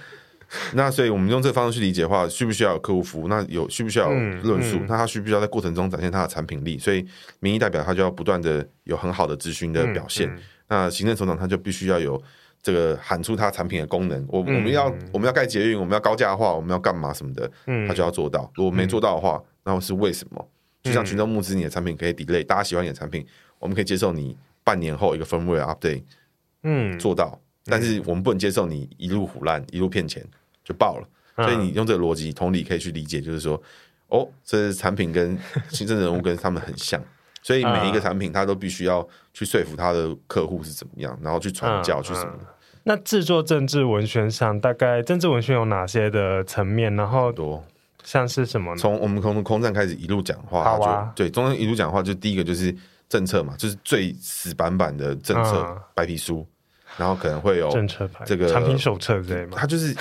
[0.73, 3.27] 那所以我们用这个方式去理解的话，需不需要有客户服务？
[3.27, 4.77] 那有需不需要有论述？
[4.77, 6.77] 嗯嗯、那他需不需要在过程中展现他的产品力？
[6.77, 7.03] 所以
[7.39, 10.31] 民意代表他就要不断的有很好的咨询的表现。
[10.67, 12.21] 那行政首长他就必须要有。
[12.63, 17.52] 这个喊出它产品的功能，我我们要我们要盖捷运，我们要高价化，我们要干嘛什么的，
[17.88, 18.49] 他就要做到。
[18.56, 20.49] 如果没做到的话，那是为什么？
[20.82, 23.26] 就像群众募资，你的产品可以 delay，大家喜欢你的产品，
[23.60, 26.04] 我们可以接受你半年后一个 firmware update，
[26.63, 27.38] 嗯，做到。
[27.65, 30.26] 但是我们不能接受你一路唬烂，一路骗钱
[30.63, 31.08] 就爆了。
[31.36, 33.62] 所以你用这个逻辑，同理可以去理解，就是说，
[34.08, 35.38] 哦，这产品跟
[35.69, 37.02] 行政人物跟他们很像。
[37.43, 42.34] 所以每一个产品，它都必须要去说服他的客户是怎么样，然后去传教去什么。
[42.84, 46.95] 那制作政治文宣上，大概政治文宣有哪些的层面？
[46.95, 47.62] 然后多
[48.03, 48.77] 像是什么呢？
[48.77, 52.73] 从我们从空战开始一路讲话，好啊，就对，中间一路讲话，就第一个就是
[53.10, 56.47] 政策嘛，就是最死板板的政策、嗯、白皮书，
[56.97, 59.58] 然后可能会有政策牌这个产品手册之类嘛。
[59.58, 59.93] 它就是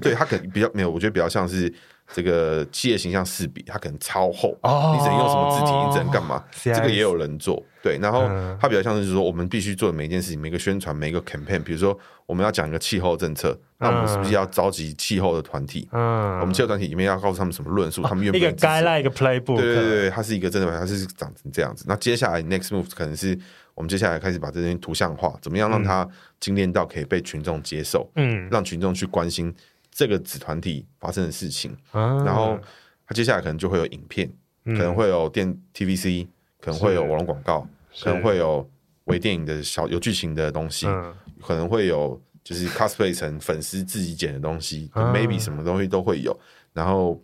[0.00, 1.70] 对它可能比较没有，我觉得比较像是。
[2.12, 6.42] 这个企业形象四比，它可能超厚，你只能用什么字体，你只能干嘛？
[6.62, 7.98] 这个也有人做，对。
[7.98, 8.22] 然后
[8.60, 15.88] 它比较像是说，我们必须做的每一件事情，每个宣传，每个 campaign，比如说我们要讲一个气候政策，那我们是不是要召集气候的团体？
[15.92, 18.02] 嗯，我们气候团体里面要告诉他们什么论述？
[18.02, 18.52] 他们愿不愿意？
[18.52, 19.56] 一个 guideline，一个 playbook。
[19.56, 21.84] 对对对，它是一个真的，它是长成这样子。
[21.88, 23.36] 那接下来 next move 可能是
[23.74, 28.08] 我们接下来开始把这些图像化，怎么样让它精炼到可以被群众接受？
[28.14, 29.52] 嗯，让群众去关心。
[29.96, 32.58] 这个子团体发生的事情，啊、然后
[33.06, 34.30] 他接下来可能就会有影片，
[34.66, 36.26] 嗯、可能会有电 TVC，
[36.60, 37.66] 可能会有网络广告，
[38.02, 38.68] 可能会有
[39.04, 46.38] 微电影的小有剧情的东西，嗯、可能会有就是 cosplay 成粉丝自己剪的东西、啊、，maybe 什么东西都会有。
[46.74, 47.18] 然后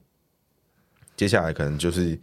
[1.15, 2.19] 接下来可能就是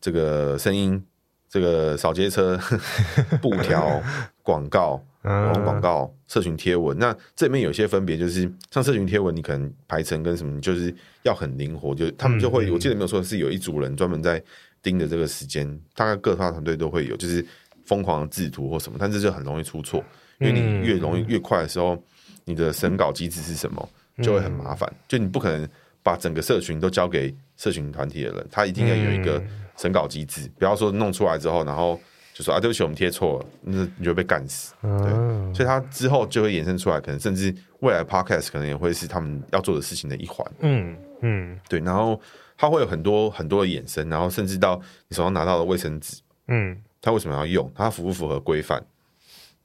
[0.00, 1.00] 这个声音，
[1.48, 2.58] 这个扫街车
[3.40, 4.02] 布条
[4.42, 5.00] 广告。
[5.24, 14.42] 网红广告、社群贴文，那这里面有些分别，就是像社群贴文，你可能排程跟什么，就是要很灵活，就他们就会，我记得没有错，是有一组人专门在
[14.82, 17.44] 盯着这个时间，大概各大团队都会有，就是
[17.86, 20.04] 疯狂的制图或什么，但是就很容易出错，
[20.40, 21.96] 因为你越容易越快的时候，
[22.44, 23.88] 你的审稿机制是什么，
[24.22, 25.66] 就会很麻烦，就你不可能
[26.02, 29.42] 把整个社群都交给社群团体的人，他一定要有一个
[29.78, 31.98] 审稿机制，不要说弄出来之后，然后。
[32.34, 34.74] 就说啊，对不起，我们贴错了，那你就被干死。
[34.82, 40.44] 对，嗯、所以他之后就会衍生出来，可能甚至未来 podcast 可能也会是他们要做的事情的一环。
[40.58, 42.20] 嗯嗯，对，然后
[42.58, 47.70] 他会有很多很多的衍生，然后甚至到你手上拿到的卫生纸，嗯，他为什么要用？
[47.72, 48.84] 他符不符合规范？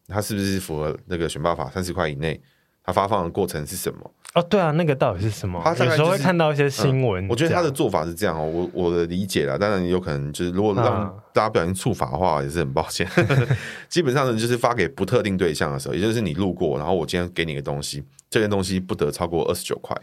[0.07, 2.39] 他是不是符合那个选报法三十块以内？
[2.83, 4.11] 他发放的过程是什么？
[4.35, 5.59] 哦，对啊，那个到底是什么？
[5.63, 7.27] 他、就是、有时候会看到一些新闻、嗯。
[7.29, 13.07] 我觉得他的做法是这样哦，我我的理解啦，当然有可能就是如果让大家不小心触法的话，也是很抱歉。
[13.89, 19.95] 基本上呢，就是发给不特定对象的时候，也就是你路过，然后我今天给你个东西，这件东西不得超过二十九块。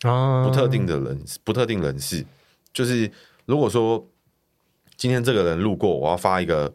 [0.00, 2.24] 不特定的人，不特定人士，
[2.72, 3.10] 就是
[3.44, 4.06] 如果说
[4.96, 6.72] 今天这个人路过，我要发一个。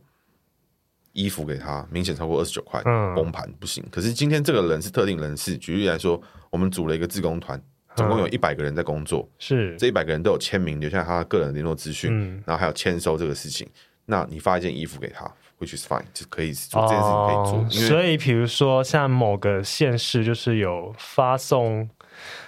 [1.13, 2.81] 衣服给他，明显超过二十九块，
[3.15, 3.83] 崩盘不行。
[3.91, 7.61] 可是今天这个人是特定人士，举例来说，我们组了一个自工团，
[7.95, 13.67] 总共有一百个人在工作，是这一百个人都有签名，留下他个人联络资讯，嗯、然后还有签收这个事情。
[14.05, 15.25] 那你发一件衣服给他
[15.59, 17.59] ，which is fine，就可以做这件事情可以做。
[17.59, 21.87] 哦、所以，比如说像某个县市，就是有发送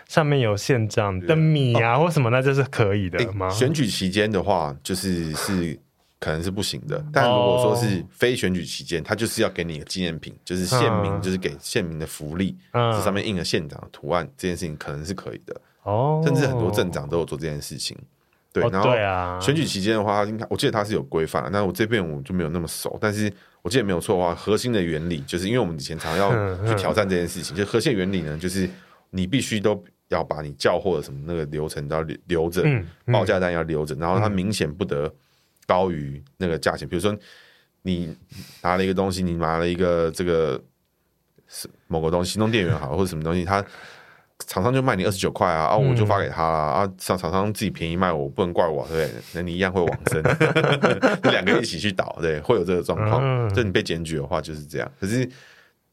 [0.07, 3.49] 上面有县长的米啊或什么，那就是可以的吗？
[3.49, 5.79] 选举期间的话，就是是
[6.23, 7.03] 可能是不行的。
[7.11, 15.61] 但如果说是非选举期间，他就是要给你一个纪念品，就是县民，就是给县民的福利，这上面印了县长的图案，这件事情可能是可以的。
[15.83, 17.97] 哦，甚至很多镇长都有做这件事情。
[18.53, 18.91] 对，然后
[19.41, 22.97] 选举期间的话，应该我记得他是有规范的，但我这边我就没有那么熟。
[23.01, 23.29] 但是
[23.61, 26.31] 我记得没有错的话，核心的原理就是因为我们以前常要
[26.65, 28.69] 去挑战这件事情，就核心原理呢，就是
[29.09, 32.63] 你必须都要把你叫货的什么那个流程都要留着，
[33.11, 35.11] 报价单要留着，然后它明显不得
[35.65, 36.87] 高于那个价钱。
[36.87, 37.17] 比如说
[37.81, 38.15] 你
[38.61, 40.61] 拿了一个东西，你拿了一个这个
[41.47, 43.63] 是某个东西，行动电源好或者什么东西，它。
[44.47, 49.21] 厂商就卖你二十九块啊，啊，我就发给他了啊，厂厂商自己便宜卖我，我不能怪我，对不对？
[49.31, 50.21] 那你一样会往生，
[51.31, 53.53] 两个一起去倒，对，会有这个状况。
[53.53, 54.91] 就你被检举的话就是这样。
[54.99, 55.29] 可是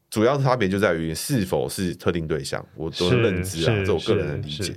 [0.09, 4.75] 主要差别就在于是否是特定对象，我都认知啊，这我个人的理解。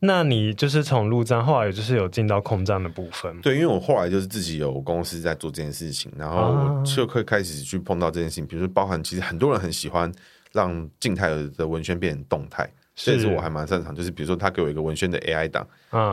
[0.00, 3.40] 那你就是从入站，后来就是有进到空站的部分。
[3.40, 10.12] 对，因为我后来就是自己有公司在做这件事情，然后我就会开始去碰到这件事情，比如说包含其实很多人很喜欢
[10.52, 12.68] 让静态的文宣变成动态。
[12.98, 15.68] 所以说我还蛮擅长，就是比如说他给我一个文宣的 AI 档，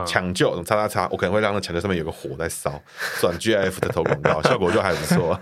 [0.06, 2.80] 抢救叉叉叉，我可能会让那抢救上面有个火在烧，
[3.22, 5.40] 转 GIF 的投广告，效果就还不错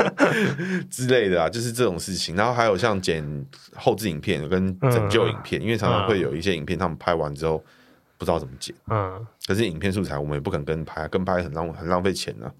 [0.90, 2.34] 之类的啊，就是这种事情。
[2.34, 3.22] 然后还有像剪
[3.76, 7.62] 后置影片跟拯救影片，因为常常会有一些影片他们拍完之后
[8.16, 12.50] 不知道怎么剪，嗯，可是影片素材我们也不肯跟拍，跟拍很浪很浪费钱呢，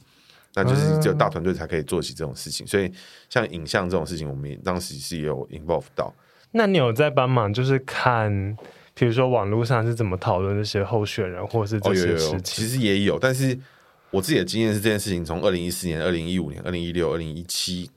[0.54, 2.66] 那就是只有大团队才可以做起这种事情。
[2.66, 2.92] 所以
[3.30, 6.12] 像影像这种事情，我们也当时是有 involve 到。
[6.56, 8.56] 那你有在帮忙，就是看，
[8.94, 12.16] 比如说网络上是怎么讨论这些候选人，或者是这些事情？
[12.16, 13.58] 哦，有有有，其实也有，但是
[14.10, 17.90] 我自己的经验是，这件事情从二零一四年、二零一五年、二零一六、二零一七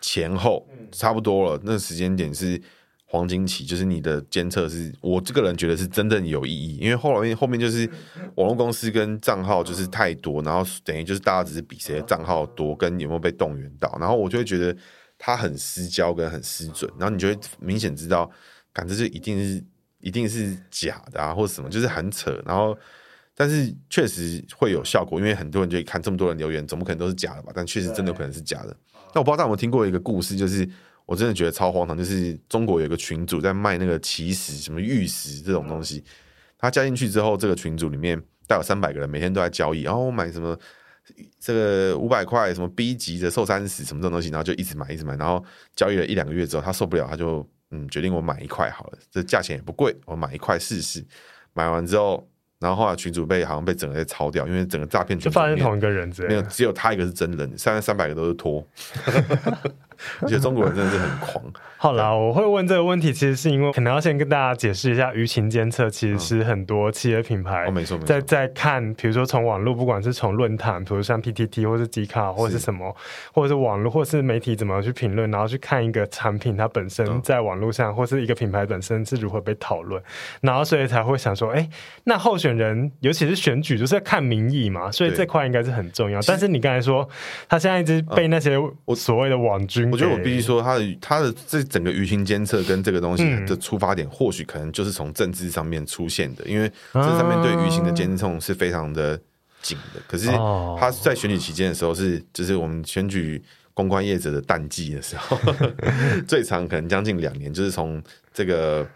[0.00, 2.62] 前后差不多了，那时间点是
[3.06, 7.90] 黄金期，就是你的监测是，我这个人觉得是真正有意义，因为后来后面就是
[8.36, 14.76] 网络公司跟账号就是太多，然后等于就是大家只是比谁的账号多，跟有没有被动员到，然后我就会觉得。
[15.18, 18.30] 他很失焦跟很失准，然后你就会明显知道，
[18.72, 19.64] 感觉就一定是
[20.00, 22.40] 一定是假的啊，或者什么，就是很扯。
[22.44, 22.76] 然后，
[23.34, 27.50] 但是确实会有效果，因为很多人就看这么多人留言，怎么可能都是假的吧？
[27.54, 28.76] 但确实真的可能是假的。
[29.14, 30.68] 那我不知道大家有没有听过一个故事，就是
[31.06, 36.04] 我真的觉得超荒唐，就是中国有一个群主在卖那个奇石，什么玉石这种东西。
[36.58, 40.58] 他加进去之后，这个群组里面大概有三百个人，每天都在交易，然后我买什么。
[41.38, 51.04] 这个五百块什么 B 级的寿山石什么这种东西，然后就一直买一直买，然后交易了一两个月之后，他受不了，他就嗯决定我买一块好了，这价钱也不贵，我买一块试试。
[51.54, 58.66] 买完之后，然后后来群主被好像被整个被抄掉，因为整个诈骗群就发现同一个人，没有只有他一个是真人，三三百个都是托。
[60.20, 61.44] 我觉得中国人真的是很狂。
[61.78, 67.70] 好啦，我会问这个问题，其实是因为可能要先跟大家解释一下，舆情监测其实是很多企业品牌
[68.04, 72.96] 在在看，比如说从网络，不管是从论坛，比如像 PTT 或是 D 卡或是什么，
[73.32, 80.02] 或者是网络或是媒体怎么去评论，然后去看一个产品它本身在网络上，或是一个品牌本身是如何被讨论，
[80.40, 81.68] 然后所以才会想说，哎，
[82.04, 86.20] 那候选人尤其是选举，就是要看民意嘛，所以这块应该是很重要。
[86.22, 87.06] 但是你刚才说，
[87.48, 88.56] 他现在一直被那些
[88.86, 89.85] 我所谓的网军。
[89.90, 99.18] 我觉得我必须说，他的他的这整个舆情监测跟这个东西的出发点，或许可能就是从政治上面出现的，因为这上面对舆情的监控是非常的
[99.62, 100.00] 紧的。
[100.06, 100.28] 可是
[100.78, 103.42] 他在选举期间的时候，是就是我们选举
[103.74, 105.38] 公关业者的淡季的时候，
[106.26, 108.86] 最长可能将近两年，就是从这个。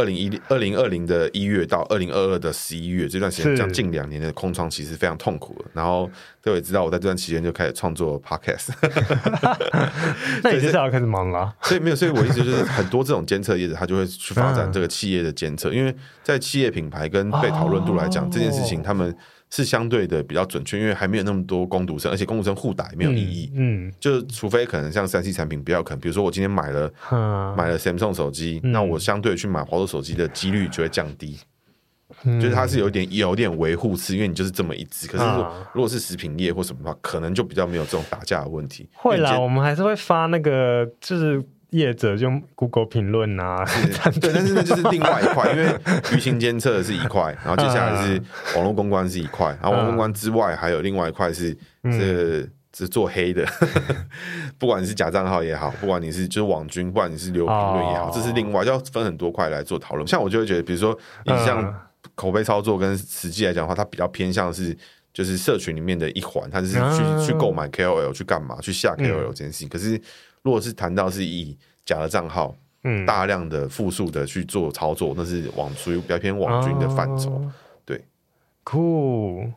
[0.00, 5.66] 二零一二零二零的一月到二零二二的十一月这段时间，将近两年的空窗，期是非常痛苦的。
[5.74, 6.10] 然后
[6.42, 8.70] 各位知道，我在这段期间就开始创作 podcast，
[10.42, 11.54] 那你接下来要开始忙了。
[11.62, 19.14] 所以没有，所以我意思就是，很多这种监测业者，他就会去发展这个企业的监测，因为在企业品牌跟被讨论度来讲，这件事情他们。
[19.50, 23.50] 是相对的比较准确，因为还没有那么多攻读生，而且工读生互打也没有意义。
[23.54, 31.38] 嗯，嗯就除非可能像三 C 产品比较可能，比如说我今天买了、嗯、买了 Samsung 手机，嗯、那我相对去买华为手机的几率就会降低。
[32.24, 35.06] 嗯、就是它是有点有点维护次，因为你就是这么一只。
[35.06, 38.88] 可是如果、嗯、如果是食品业或什么的话，可能就比较没有这种打架的问题。
[38.94, 41.44] 会啦，我们还是会发那个就是。
[41.70, 43.64] 业者用 Google 评论啊，
[44.20, 45.66] 对，但是那就是另外一块，因为
[46.10, 48.20] 舆情监测是一块，然后接下来是
[48.56, 53.46] 网络公关是一块，然后网络公关之外还有另外一块是是是做黑的，
[54.58, 60.06] 不管你是假账号也好，不管你是就是网军，不管你是留评论也好，这是另外要分很多块来做讨论。
[60.06, 61.72] 像我就会觉得，比如说你像
[62.14, 64.76] 口碑操作跟实际来讲的话，它比较偏向是
[65.12, 70.00] 就是社群里面的一环，它就是去去购买 KOL 去干嘛，去下 KOL 这件事情，可是。
[70.42, 77.30] 如果是谈到是以假的账号，嗯，大量的复数的去做操作，那是网属于比较偏网军的范畴。
[77.30, 77.52] 哦、
[77.84, 78.04] 对，
[78.64, 79.50] 酷。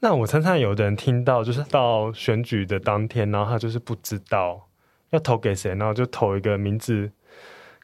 [0.00, 4.68] 那我常常有的人听到，就是到选举的当天，然后他就是不知道
[5.10, 7.10] 要投给谁，然后就投一个名字，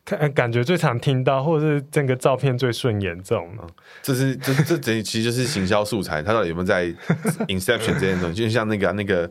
[0.04, 3.50] 看感觉最常听到，或者是整个照片最顺眼这种。
[4.02, 6.86] 这是这这这其实就是行销素材，他到底有没有在
[7.48, 8.42] Inception 这件东西？
[8.42, 9.28] 就像那个那个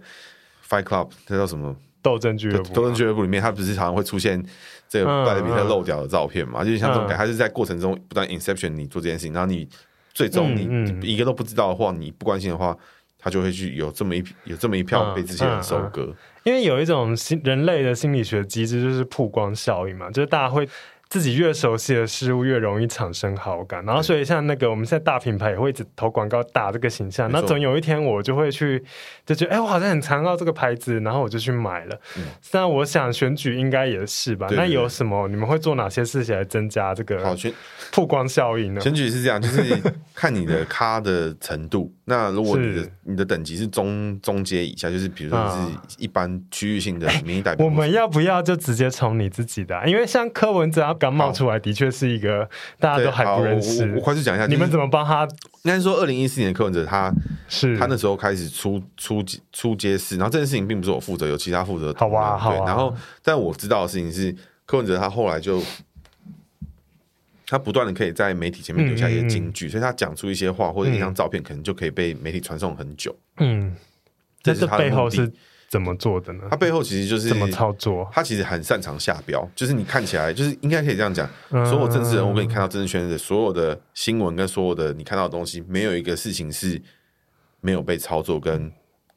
[0.68, 1.76] Fight Club，那叫什么？
[2.04, 2.74] 斗争俱乐部。
[2.74, 4.40] 斗争俱乐部里面，他不是常常会出现
[4.88, 6.64] 这个拜德比特漏掉的照片嘛？
[6.64, 9.68] 就像这种他是在过程中不断 Inception 你做这件事情，然后你。
[10.16, 12.78] 最终你一个都不知道的话，你不关心的话，
[13.18, 16.14] 他就会去有这么一有这么一票被这些人收割。
[16.44, 20.70] 因为有一种心人类的心理学机制，就是曝光效应嘛，就是大家会。
[21.14, 28.84] 自己越熟悉的事物越容易产生好感，然后所以像那个我们现在大品牌也会一直投广告打这个形象，那总有一天我就会去
[29.24, 31.96] 就觉得哎、欸，我好像很常到这个牌子，然后我就去买了。
[32.50, 34.48] 但、嗯、我想选举应该也是吧？
[34.54, 37.38] 那有什么你们会做哪些事情来增加这个
[37.92, 38.82] 曝光效应呢？
[38.82, 39.80] 选举是这样，就是
[40.16, 41.94] 看你的咖的程度。
[42.06, 49.86] 那如果你的你的等级是中中阶以下，就是比如说你是一般区域性的民意代表、欸，我们要不要就直接从你自己的、啊？
[49.86, 50.94] 因为像柯文哲要。
[51.04, 52.48] 刚冒出来的确是一个
[52.80, 53.84] 大家都还不认识。
[53.90, 55.28] 我，我快速讲一下，你们怎么帮他？
[55.64, 57.14] 应该说，二零一四年柯文哲他
[57.50, 61.94] 是他那时候开始出出出街市，然后这件事情并不是我负责，有其他负责。
[61.98, 62.66] 好吧，好。
[62.66, 64.34] 然后，但我知道的事情是，
[64.66, 65.62] 柯文哲他后来就
[67.48, 73.16] 他不断的可以在媒体前面留下一些金句，所以他讲出一些话或者一张照片，可能就可以被媒体传送很久。
[73.38, 73.76] 嗯，
[74.42, 75.32] 这是他背后是。
[75.70, 76.44] 怎么做的呢？
[76.52, 78.08] 他背后其实就是怎么操作。
[78.14, 81.28] 他其实很擅长下标，就是你看起来就是应该可以这样讲。
[81.50, 86.80] 嗯、所有政治人物跟你看到政治圈的所有的新闻跟所有的你看到的东西，没有一个事情是
[87.60, 88.72] 没有被操作跟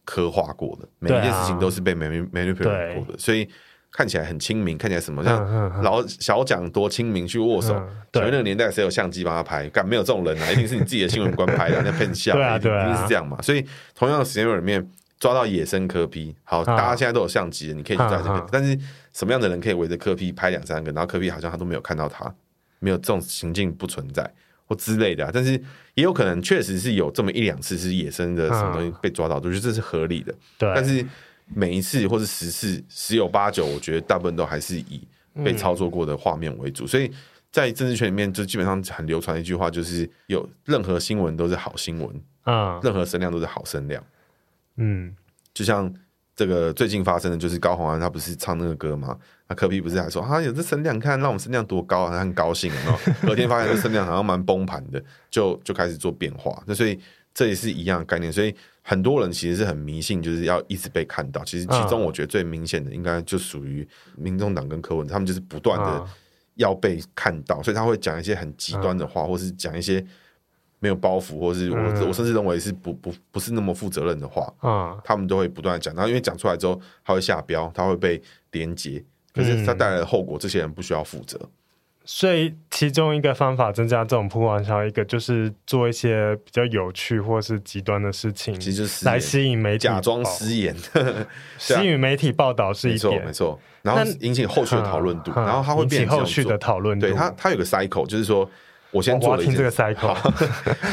[0.07, 0.89] 刻画过的。
[0.99, 3.47] 每一件事情都是被 manipulate 过的，所以
[3.97, 7.69] 看起来很亲民，看起来什么像老小蒋多亲民去握手。
[8.13, 9.67] 所以那个年代谁有相机帮他拍？
[9.71, 12.35] 干没有这种人啊， 一定是你自己的新闻官拍的，那骗笑。
[12.35, 13.41] 对啊，对啊，一定是这样嘛。
[13.41, 14.87] 所以同样的时间里面。
[15.19, 18.33] 抓到野生柯批好，大家现在都有相机了，你可以去抓这个。
[18.33, 18.79] 啊、但是
[19.15, 22.31] 什么样的人可以围着柯批拍两三个，然后柯批好像他都没有看到他，
[22.81, 24.31] 没有这种情境不存在
[24.67, 25.31] 或之类的、啊。
[25.33, 25.53] 但是
[25.95, 30.35] 也有可能确实是有这么一两次是野生的什么东西被抓到，我觉得这是合理的。
[30.59, 31.03] 对，但是
[31.55, 35.07] 每一次或是十次十有八九，我觉得大部分都还是以
[35.45, 36.85] 被操作过的画面为主。
[36.85, 37.11] 嗯、所以
[37.53, 44.03] 在政治圈里面，就基本上很流传的一句话，就是有任何新闻都是好新闻，啊，任何声量都是好声量。
[44.77, 45.15] 嗯，
[45.55, 45.93] 就像
[46.35, 49.17] 这个最近发生的就是高洪安，他不是唱那个歌吗？
[49.49, 52.99] 那柯比不是还说啊，有这声量，看让我们声量多高啊，他很高兴啊。
[53.23, 56.63] 隔天发现这声量好像蛮崩盘的，就就开始做变化。
[56.67, 56.99] 那所以
[57.33, 58.31] 这也是一样的概念。
[58.33, 58.55] 所以
[58.89, 61.45] 很多人其实是很迷信，就是要一直被看到。
[61.45, 66.07] 其实其中我觉得最明显的，应该就属于民众党跟柯文，他们就是不断的
[66.55, 70.07] 要被看到，所以他会讲一些很极端的话，或是讲一些。
[70.79, 75.93] 没有包袱，或是我、嗯、我甚至认为是不不不是那么负责任的话，嗯，他们都会不断的讲。
[75.95, 78.21] 然后因为讲出来之后，他会下标，他会被
[78.53, 81.41] 连接，可是他带来的后果，这些人不需要负责。
[82.07, 90.75] 所以其中一个方法增加这种曝光效应，一个就是做一些比较有趣或是极端的事情，其实就是来吸引媒体，假装失言，
[91.59, 93.61] 吸引媒体报道是一点，没错。
[93.83, 97.07] 然后引起后续的讨论度，然后它会变成后续的讨论度。
[97.07, 98.49] 对他，他有个 cycle，就是说。
[98.93, 99.67] 我先做了一件，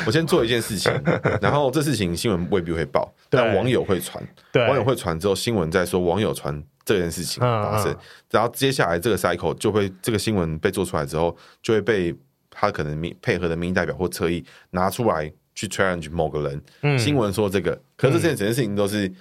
[0.05, 0.91] 我先做一件事情，
[1.39, 4.21] 然后这事情新闻未必会报，但网友会传，
[4.67, 7.95] 网友会传之后，新闻再说网友传这件事情发生，
[8.29, 12.15] 然后接下来这个 cycle 就会这个新闻被做出来之后，就会被
[12.49, 19.11] 他可能民配合的民意代表或侧翼拿出来去 challenge 某个人，新闻说这个，可是这件整件事情都是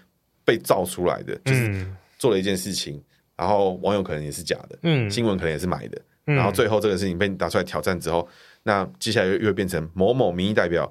[0.45, 1.87] 被造出来的，就是
[2.19, 3.03] 做了一件事情，
[3.37, 5.11] 然后网友可能也是假的，嗯。
[5.11, 8.29] 新闻可能也是买的，然后最后这个事情被拿出来挑战之后。
[8.65, 10.91] 那接下来又又变成某某民意代表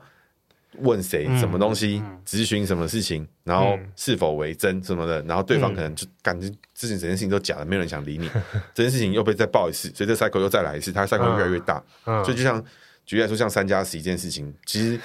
[0.80, 8.30] 问谁什么东西，咨询什么事情，然后是否为真什么的，然后对方可能就感觉之前整件事情都假的，没有人想理你，
[8.74, 12.64] 这件事情又被再爆一次，所以这 cycle 又再来一次，它 cycle 越来越大，所以就像
[13.06, 14.98] 举例来说，像三加十一件事情，其实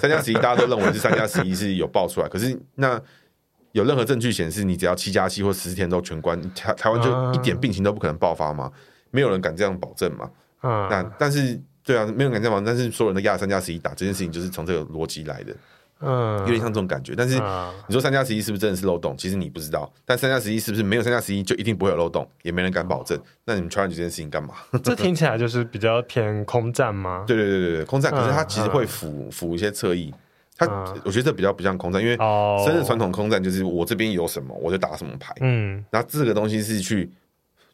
[0.00, 3.00] 三加十一大家都认为是三加十一是有爆出来，可是那
[3.72, 8.72] 有任何证据显示你只要七加七或十四天都全关，台台湾就一点病情都不可能爆发吗？
[9.12, 10.28] 没有人敢这样保证嘛？
[10.90, 11.60] 那但是。
[11.86, 15.54] 对啊，没有人敢这样玩，但是所有人都压三加十一打这件事情，就是从这个逻辑来的，
[16.00, 17.14] 嗯，有点像这种感觉。
[17.16, 17.36] 但是
[17.86, 19.14] 你说三加十一是不是真的是漏洞？
[19.16, 19.88] 其实你不知道。
[20.04, 22.28] 但三加十一是不是没有三加十一就一定不会有漏洞？
[22.42, 23.16] 也没人敢保证。
[23.44, 24.54] 那你们 challenge 这件事情干嘛？
[24.82, 27.24] 这听起来就是比较偏空战吗？
[27.24, 28.10] 对对对对对，空战。
[28.10, 30.12] 可是它其实会辅辅一些侧翼。
[30.58, 30.66] 它
[31.04, 32.16] 我觉得这比较不像空战，因为
[32.64, 35.32] 真正传统空战就是我这边有什么我就打什么牌。
[35.40, 37.08] 嗯，然后这个东西是去。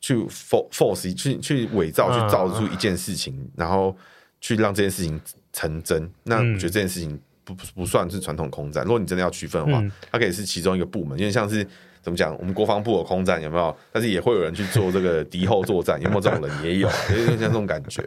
[0.03, 3.97] 去 force 去去伪造，去造出一件事情，嗯、然后
[4.41, 5.19] 去让这件事情
[5.53, 6.11] 成真。
[6.25, 8.83] 那我觉得这件事情不不算是传统空战。
[8.85, 11.65] 如果你真的要区分的话，嗯、它可以是其中一个部门，因为像是
[12.03, 13.75] 怎么讲，我们国防部有空战有没有？
[13.93, 16.65] 但是也会有人去做这个敌后作战，有没有这种人？
[16.65, 18.03] 也有，有点像这种感觉，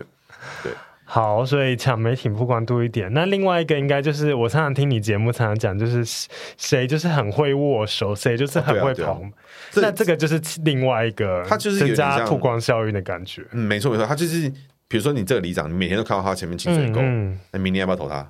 [0.61, 0.71] 对。
[1.07, 3.13] 好，所以抢媒体曝光度一点。
[3.13, 6.03] 那另外一个应该就是我常常听你节目，常常讲就是
[6.57, 9.13] 谁就是很会握手，谁就是很会跑。
[9.13, 13.43] 哦啊啊、那这个就是另外一个，他就是增加曝光效应的感觉。
[13.51, 14.49] 嗯，没错没错，他就是
[14.87, 16.99] 比如说你这个里长，你每天都看到他前面清水沟，
[17.51, 18.27] 那、明年要不要投他？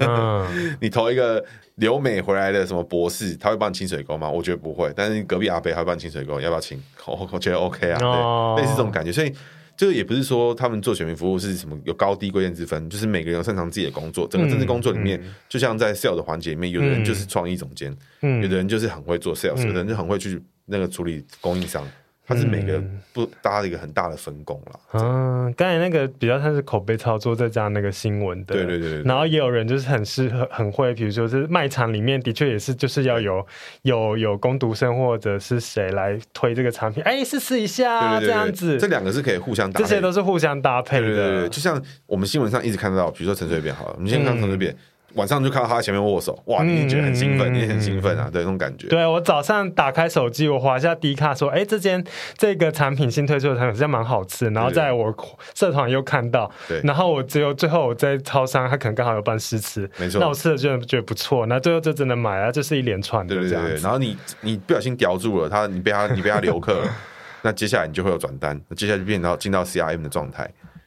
[0.00, 1.42] 嗯、 你投一个
[1.76, 4.28] 留美回来的什么博士，他会帮你清水沟吗？
[4.28, 4.92] 我觉得不会。
[4.94, 6.78] 但是隔壁阿北还会帮你清水沟，要不要清？
[7.06, 9.32] 我我觉得 OK 啊，类似这种感觉，所以。
[9.78, 14.26] 就是也不是说他们做选民服务是什么有高低贵贱之分，就是每个人有擅长自己的工作。
[14.26, 21.86] 整个政治工作里面，就像在 sales 的环节里面，有的人就是创意总监，有的人就是很会做 sales，有的人就很会去那个处理供应商。
[22.28, 22.78] 它是每个
[23.14, 24.80] 不搭了一个很大的分工了。
[24.92, 28.54] 嗯，刚才那个比较像是口碑操作，再加那个新闻的。
[28.54, 29.02] 对对对。
[29.02, 33.44] 然后也有人就是很适合、很会，比如说是卖场里面的确也是，就是要有
[33.80, 37.02] 有有攻读生或者是谁来推这个产品。
[37.04, 38.76] 哎，试试一下，这样子。
[38.76, 41.06] 这两个是可以互相搭配，这些都是互相搭配的。
[41.06, 44.76] 对对对，就像我们新闻上一直看到，比如说陈水扁好了，我们先看陈水扁。
[45.14, 46.62] 晚上就看到他在前面握手，哇！
[46.62, 48.88] 你也觉得很兴奋，嗯、你也很兴奋啊，对，那种感觉。
[48.88, 52.04] 对，我早上打开手机，我滑一下 D 卡，说，哎，这间
[52.36, 54.48] 这个产品新推出的产品好像蛮好吃。
[54.50, 55.14] 然后在我
[55.54, 56.80] 社团又看到，对。
[56.84, 60.20] 然后我只有最后我在超商，他可能刚好有办试吃，没错。
[60.20, 63.50] 那我吃了觉得觉得不错，那最后就真的买了，就是一连串的这样。
[63.50, 63.82] 对对对。
[63.82, 66.90] 然后你你不小心叼住了他，你被他你被他留客了，
[67.40, 70.46] 那接下来你就会有转单，接下来就变到进到 CRM 的状态。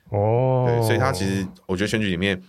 [0.10, 0.66] 哦。
[0.68, 2.40] 对，所以他其实我觉得选举里面。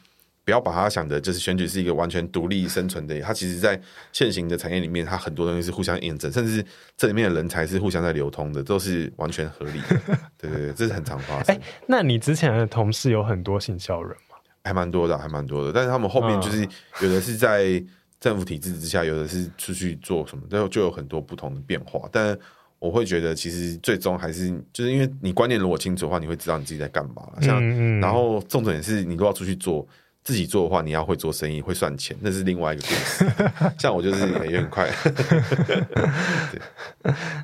[0.45, 3.21] 不要把它想的，就是选举是一个完全独立生存的。
[3.21, 3.81] 它其实，在
[4.13, 6.65] 现行的产业里面，它很多东西是互相验证，甚至
[6.97, 10.01] 这里面的人才是互相在流通的，都是完全合理的。
[10.37, 11.55] 对对对，这是很常发生。
[11.55, 14.37] 哎、欸，那你之前的同事有很多行销人吗？
[14.65, 15.73] 还蛮多的，还蛮多的。
[15.73, 16.69] 但是他们后面就是
[17.01, 17.81] 有的是在
[18.19, 22.09] 政府体制之下，有的是出去做什么，然后就有很多不同的变化。
[22.11, 22.37] 但
[22.81, 27.29] 我会觉得，其实最终还是就是因为你观念如果清楚的话，你会知道你自己在干嘛。
[27.41, 29.87] 像嗯嗯然后重点是你如果要出去做。
[30.25, 33.27] 自己做的话，你要会做生意，会算钱，那是另外一个故事。
[33.77, 34.89] 像我就是也很快。
[35.03, 35.83] 对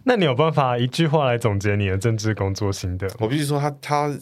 [0.05, 3.09] 那你有办法一句话来总结你的政治工作心得？
[3.19, 4.19] 我必须说他，他他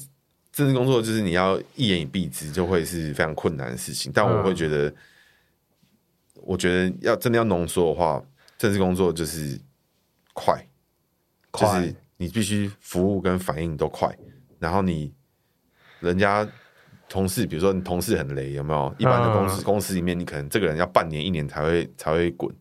[0.53, 4.11] 政治工作就是你要一言以蔽之，就会是非常困难的事情。
[4.15, 4.97] 但我会觉得，嗯、
[6.37, 8.25] 我觉得要真的要浓缩的话，
[8.57, 9.61] 政治工作就是
[10.33, 10.67] 快，
[11.51, 14.17] 快就是你必须服务跟反应都快，
[14.59, 15.13] 然后你
[16.01, 16.49] 人家。
[17.17, 18.95] 同事，比如说你同事很雷，有没有？
[18.99, 22.55] 一般的公司、嗯、公司里面，你可能这个人要半年、一年才会才会滚。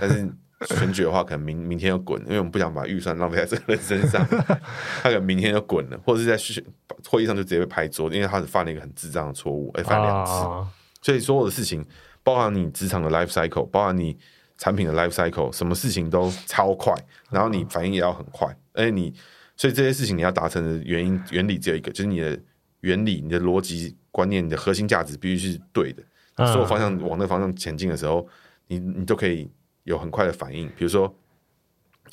[0.00, 0.26] 但是
[0.74, 4.26] 选举的话，可能明 明天要滚，因为我们不想把预算浪费在这个人身上。
[5.02, 6.62] 他可能明天就滚了，或者是在
[7.06, 10.32] 会议上就直接被拍桌，因为他是犯了一个很智障的错误，哎，犯两次。
[10.32, 10.66] 啊、
[11.02, 11.84] 所以所有的事情，
[12.22, 14.16] 包含你职场的 life cycle，包含你
[14.56, 16.94] 产品的 life cycle，什么事情都超快，
[17.30, 18.48] 然后你反应也要很快。
[18.72, 19.12] 而且你，
[19.54, 22.40] 所以这些事情你要达成的原因原理只有一个，就是你的。
[22.82, 28.28] 原理、你的逻辑观念、你的核心价值必须是对的，所有方向往那个方向前进的时候，
[28.68, 29.50] 你你都可以
[29.84, 30.68] 有很快的反应。
[30.76, 31.12] 比如说，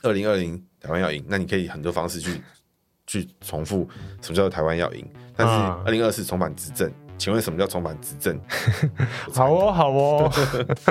[0.01, 2.41] 二零二零台湾要赢，那你可以很多方式去
[3.05, 3.89] 去重复
[4.21, 5.05] 什么叫做台湾要赢，
[5.35, 5.53] 但是
[5.85, 6.91] 二零二四重返执政。
[7.19, 8.39] 请问什么叫重返执政？
[9.35, 10.31] 好哦，好哦，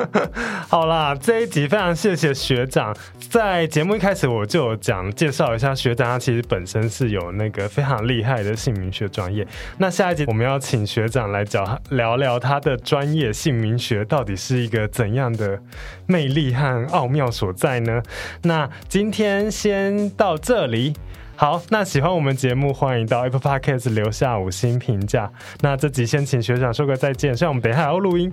[0.68, 2.94] 好啦，这一集非常谢谢学长。
[3.30, 9.46] 在节目一开始我就有讲介绍一下学长，他其实本身是有那个非常厉害的姓名学专业。
[9.78, 15.58] 那下一集我们要请学长来讲聊聊他的专业姓名学到底是一个怎样的
[16.06, 18.02] 魅力和奥妙所在呢？
[18.42, 20.94] 那今天先到这里。
[21.40, 25.30] 好，那喜欢我们节目，欢迎到 Apple Podcast 留下五星评价。
[25.60, 28.28] 那这集先请学长说个再见，虽然我们等一下还要录音。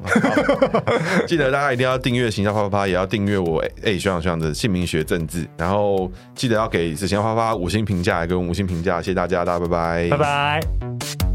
[1.27, 11.34] 记得大家一定要订阅形象啪啪啪，也要订阅我哎、欸、学长学长的姓名学政治，然后记得要给行销啪啪五星评价，给我们五星评价，谢谢大家，大家拜拜，拜拜。